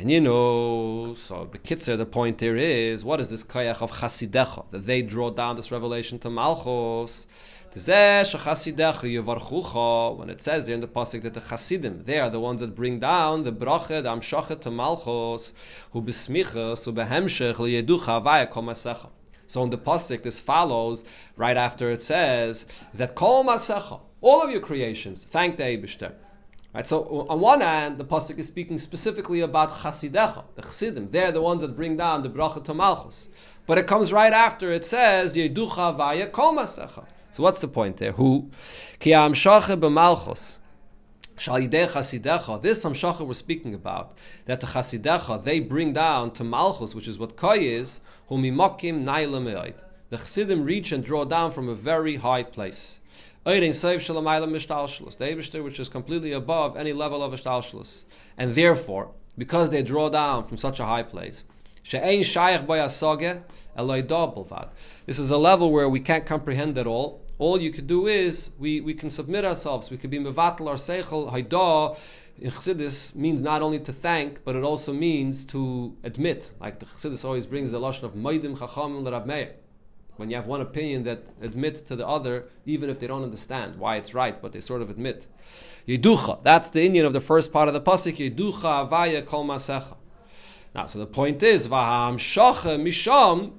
You 0.00 0.20
know, 0.20 1.14
so 1.14 1.48
the 1.50 1.58
kitzer, 1.58 1.96
the 1.96 2.04
point 2.04 2.40
here 2.40 2.56
is, 2.56 3.04
what 3.04 3.20
is 3.20 3.28
this 3.30 3.44
koyach 3.44 3.80
of 3.80 3.92
chasidecha 3.92 4.64
that 4.70 4.84
they 4.84 5.02
draw 5.02 5.30
down 5.30 5.56
this 5.56 5.70
revelation 5.70 6.18
to 6.18 6.30
Malchus? 6.30 7.26
When 7.72 7.80
it 7.80 7.84
says 7.86 8.26
there 10.66 10.74
in 10.74 10.80
the 10.80 10.88
pasuk 10.88 11.22
that 11.22 11.34
the 11.34 11.40
chasidim, 11.40 12.04
they 12.04 12.18
are 12.20 12.28
the 12.30 12.38
ones 12.40 12.60
that 12.60 12.74
bring 12.74 12.98
down 13.00 13.44
the 13.44 13.52
bracha, 13.52 14.02
the 14.02 14.10
amshachet 14.10 14.60
to 14.60 14.70
Malchus, 14.70 15.52
who 15.92 16.02
besmichas, 16.02 16.84
who 16.84 16.92
behemshech 16.92 17.54
liyeducha 17.54 18.22
vaya 18.22 18.46
komasecha. 18.46 19.10
So 19.46 19.62
in 19.62 19.70
the 19.70 19.78
pasuk, 19.78 20.22
this 20.22 20.38
follows 20.38 21.04
right 21.36 21.56
after 21.56 21.90
it 21.90 22.02
says 22.02 22.66
that 22.94 23.14
kol 23.14 23.44
masecha, 23.44 24.00
all 24.20 24.42
of 24.42 24.50
your 24.50 24.60
creations, 24.60 25.24
thank 25.24 25.56
the 25.56 25.64
Eibushter. 25.64 26.14
Right, 26.74 26.84
so 26.84 27.26
on 27.30 27.38
one 27.38 27.60
hand, 27.60 27.98
the 27.98 28.04
pasuk 28.04 28.36
is 28.36 28.48
speaking 28.48 28.78
specifically 28.78 29.40
about 29.40 29.70
chasidecha, 29.70 30.42
the 30.56 30.62
chasidim. 30.62 31.08
They're 31.12 31.30
the 31.30 31.40
ones 31.40 31.60
that 31.60 31.76
bring 31.76 31.96
down 31.96 32.22
the 32.22 32.28
bracha 32.28 32.64
to 32.64 32.74
malchus. 32.74 33.28
But 33.64 33.78
it 33.78 33.86
comes 33.86 34.12
right 34.12 34.32
after 34.32 34.72
it 34.72 34.84
says 34.84 35.36
yeducha 35.36 35.96
vaya 35.96 36.26
kol 36.26 36.52
masecha. 36.52 37.06
So 37.30 37.44
what's 37.44 37.60
the 37.60 37.68
point 37.68 37.98
there? 37.98 38.10
Who? 38.12 38.50
Ki 38.98 39.10
amshacha 39.10 39.78
b'malchus. 39.78 40.58
Shalidei 41.36 41.88
chasidecha. 41.88 42.60
This 42.60 42.82
amshacha 42.82 43.24
we're 43.24 43.34
speaking 43.34 43.72
about, 43.72 44.18
that 44.46 44.60
the 44.60 44.66
chasidecha, 44.66 45.44
they 45.44 45.60
bring 45.60 45.92
down 45.92 46.32
to 46.32 46.42
malchus, 46.42 46.92
which 46.92 47.06
is 47.06 47.20
what 47.20 47.36
koi 47.36 47.58
is, 47.58 48.00
humimokim 48.28 49.04
naila 49.04 49.74
The 50.10 50.16
chasidim 50.16 50.64
reach 50.64 50.90
and 50.90 51.04
draw 51.04 51.24
down 51.24 51.52
from 51.52 51.68
a 51.68 51.74
very 51.76 52.16
high 52.16 52.42
place. 52.42 52.98
Which 53.44 53.60
is 55.80 55.88
completely 55.90 56.32
above 56.32 56.76
any 56.76 56.92
level 56.92 57.22
of 57.22 57.32
ishtalshalus. 57.32 58.04
And 58.38 58.54
therefore, 58.54 59.10
because 59.36 59.70
they 59.70 59.82
draw 59.82 60.08
down 60.08 60.46
from 60.46 60.56
such 60.56 60.80
a 60.80 60.86
high 60.86 61.02
place, 61.02 61.44
this 61.82 62.02
is 65.18 65.30
a 65.30 65.38
level 65.38 65.70
where 65.70 65.88
we 65.88 66.00
can't 66.00 66.24
comprehend 66.24 66.78
it 66.78 66.86
all. 66.86 67.20
All 67.38 67.60
you 67.60 67.70
could 67.70 67.86
do 67.86 68.06
is 68.06 68.50
we, 68.58 68.80
we 68.80 68.94
can 68.94 69.10
submit 69.10 69.44
ourselves. 69.44 69.90
We 69.90 69.98
could 69.98 70.08
be 70.08 70.18
mevatel 70.18 70.68
our 70.68 70.76
seichel 70.76 71.30
haidah. 71.30 71.98
In 72.38 72.50
Chassidus 72.50 73.14
means 73.14 73.42
not 73.42 73.60
only 73.60 73.78
to 73.80 73.92
thank, 73.92 74.42
but 74.44 74.56
it 74.56 74.64
also 74.64 74.92
means 74.92 75.44
to 75.46 75.94
admit. 76.02 76.52
Like 76.60 76.78
the 76.78 76.86
Chassidus 76.86 77.24
always 77.24 77.44
brings 77.44 77.70
the 77.72 77.78
lashon 77.78 78.04
of 78.04 78.14
maidim 78.14 78.58
chacham 78.58 79.04
l'rab 79.04 79.26
meir. 79.26 79.54
When 80.16 80.30
you 80.30 80.36
have 80.36 80.46
one 80.46 80.60
opinion 80.60 81.02
that 81.04 81.26
admits 81.42 81.80
to 81.82 81.96
the 81.96 82.06
other, 82.06 82.44
even 82.66 82.88
if 82.88 83.00
they 83.00 83.06
don't 83.06 83.24
understand 83.24 83.76
why 83.76 83.96
it's 83.96 84.14
right, 84.14 84.40
but 84.40 84.52
they 84.52 84.60
sort 84.60 84.80
of 84.80 84.88
admit. 84.88 85.26
Yeducha, 85.88 86.42
that's 86.44 86.70
the 86.70 86.88
inyan 86.88 87.04
of 87.04 87.12
the 87.12 87.20
first 87.20 87.52
part 87.52 87.66
of 87.66 87.74
the 87.74 87.80
pasuk. 87.80 88.16
Yeducha 88.16 88.88
avaya 88.88 89.26
kol 89.26 89.44
masecha. 89.44 89.96
Now, 90.74 90.86
so 90.86 90.98
the 90.98 91.06
point 91.06 91.42
is, 91.42 91.68
v'ham 91.68 92.14
shacha 92.14 92.80
misham. 92.80 93.52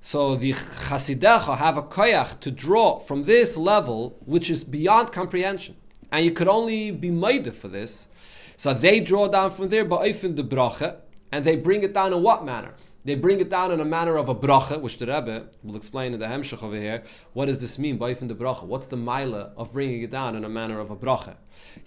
So 0.00 0.34
the 0.34 0.52
chasidecha 0.52 1.58
have 1.58 1.76
a 1.76 1.82
koyach 1.82 2.40
to 2.40 2.50
draw 2.50 2.98
from 2.98 3.22
this 3.22 3.56
level, 3.56 4.18
which 4.24 4.50
is 4.50 4.64
beyond 4.64 5.12
comprehension, 5.12 5.76
and 6.10 6.24
you 6.24 6.32
could 6.32 6.48
only 6.48 6.90
be 6.90 7.10
made 7.10 7.54
for 7.54 7.68
this. 7.68 8.08
So 8.56 8.74
they 8.74 8.98
draw 8.98 9.28
down 9.28 9.52
from 9.52 9.68
there, 9.68 9.84
ba'ifin 9.84 10.34
de 10.34 10.42
bracha, 10.42 10.96
and 11.32 11.44
they 11.44 11.56
bring 11.56 11.82
it 11.82 11.94
down 11.94 12.12
in 12.12 12.22
what 12.22 12.44
manner? 12.44 12.74
They 13.04 13.16
bring 13.16 13.40
it 13.40 13.48
down 13.48 13.72
in 13.72 13.80
a 13.80 13.84
manner 13.84 14.16
of 14.16 14.28
a 14.28 14.34
bracha, 14.34 14.80
which 14.80 14.98
the 14.98 15.06
Rebbe 15.06 15.46
will 15.64 15.74
explain 15.74 16.14
in 16.14 16.20
the 16.20 16.26
Hemshech 16.26 16.62
over 16.62 16.76
here. 16.76 17.02
What 17.32 17.46
does 17.46 17.60
this 17.60 17.78
mean, 17.78 17.98
ba'ifin 17.98 18.28
the 18.28 18.34
bracha? 18.34 18.64
What's 18.64 18.86
the 18.86 18.96
mila 18.96 19.52
of 19.56 19.72
bringing 19.72 20.02
it 20.02 20.10
down 20.10 20.36
in 20.36 20.44
a 20.44 20.48
manner 20.48 20.78
of 20.78 20.90
a 20.90 20.96
bracha? 20.96 21.36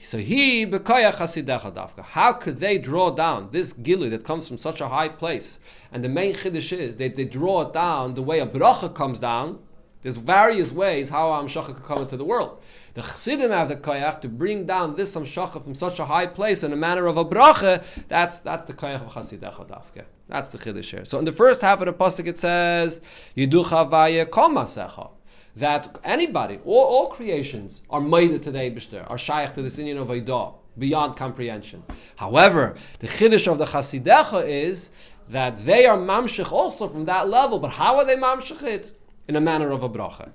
So 0.02 0.18
he. 0.18 0.66
How 0.66 2.34
could 2.34 2.58
they 2.58 2.78
draw 2.78 3.12
down 3.12 3.50
this 3.52 3.72
gilu 3.74 4.10
that 4.10 4.26
comes 4.26 4.48
from 4.48 4.58
such 4.58 4.82
a 4.82 4.90
high 4.90 5.10
place? 5.10 5.60
And 5.92 6.04
the 6.04 6.10
main 6.10 6.34
chiddush 6.34 6.78
is 6.78 6.98
that 6.98 7.16
they 7.16 7.24
draw 7.24 7.62
it 7.62 7.74
down 7.74 8.16
the 8.16 8.24
way 8.24 8.40
a 8.40 8.48
bracha 8.48 8.94
comes 8.94 9.20
down. 9.20 9.60
There's 10.06 10.18
various 10.18 10.72
ways 10.72 11.10
how 11.10 11.30
Amshacha 11.30 11.74
could 11.74 11.84
come 11.84 11.98
into 12.04 12.16
the 12.16 12.24
world. 12.24 12.62
The 12.94 13.02
Chassidim 13.02 13.50
have 13.50 13.70
the 13.70 13.76
koyach 13.76 14.22
to 14.22 14.30
bring 14.30 14.68
down 14.68 14.96
this 14.96 15.16
Amshacha 15.16 15.64
from 15.64 15.74
such 15.74 15.98
a 15.98 16.06
high 16.06 16.28
place 16.28 16.64
in 16.64 16.72
a 16.72 16.76
manner 16.76 17.08
of 17.08 17.18
a 17.18 17.26
bracha. 17.26 17.84
That's 18.08 18.40
that's 18.42 18.68
the 18.68 18.74
koyach 18.74 19.02
of 19.02 19.12
Chasidecha 19.14 19.68
dafke. 19.68 20.04
That's 20.28 20.52
the 20.52 20.60
chiddush 20.60 20.92
here. 20.92 21.06
So 21.06 21.18
in 21.18 21.26
the 21.26 21.32
first 21.32 21.62
half 21.64 21.82
of 21.82 21.88
the 21.88 21.94
pasuk 21.94 22.28
it 22.28 22.38
says 22.38 23.02
Yiducha 23.36 23.90
vaya 23.90 24.28
kol 24.28 24.50
masecha 24.50 25.12
that 25.56 25.98
anybody, 26.04 26.60
all, 26.64 26.86
all 26.86 27.08
creations 27.08 27.82
are 27.90 28.00
made 28.00 28.44
to 28.44 28.52
the 28.52 28.60
Eibishter, 28.60 29.10
are 29.10 29.18
shaykh 29.18 29.56
to 29.56 29.64
this 29.64 29.80
inyan 29.80 30.00
of 30.00 30.10
Eidah, 30.10 30.54
beyond 30.78 31.16
comprehension. 31.16 31.82
However, 32.16 32.76
the 33.00 33.08
chiddush 33.08 33.52
of 33.52 33.58
the 33.58 33.66
Chasidecha 33.66 34.48
is 34.48 34.92
that 35.30 35.58
they 35.66 35.88
are 35.88 35.98
mamshich 35.98 36.52
also 36.52 36.88
from 36.88 37.06
that 37.06 37.28
level, 37.28 37.58
but 37.58 37.72
how 37.72 37.98
are 37.98 38.06
they 38.06 38.18
mamshich 38.18 38.62
it? 38.62 38.92
In 39.28 39.36
a 39.36 39.42
manner 39.42 39.72
of 39.72 39.84
a 39.84 39.90
bracha. 39.90 40.32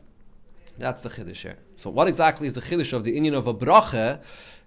That's 0.79 1.03
the 1.03 1.11
chiddush 1.11 1.43
here. 1.43 1.59
So 1.77 1.91
what 1.91 2.09
exactly 2.09 2.47
is 2.47 2.55
the 2.55 2.63
chiddush 2.63 2.93
of 2.93 3.05
the 3.05 3.17
inyan 3.17 3.35
of 3.35 3.47
a 3.47 3.55
bracha? 3.55 4.21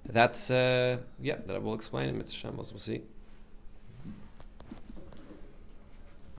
That's, 0.06 0.52
uh, 0.52 0.98
yeah, 1.20 1.38
that 1.46 1.56
I 1.56 1.60
will 1.60 1.74
explain 1.74 2.10
in 2.10 2.18
Mitzvah 2.18 2.52
We'll 2.52 2.66
see. 2.66 3.02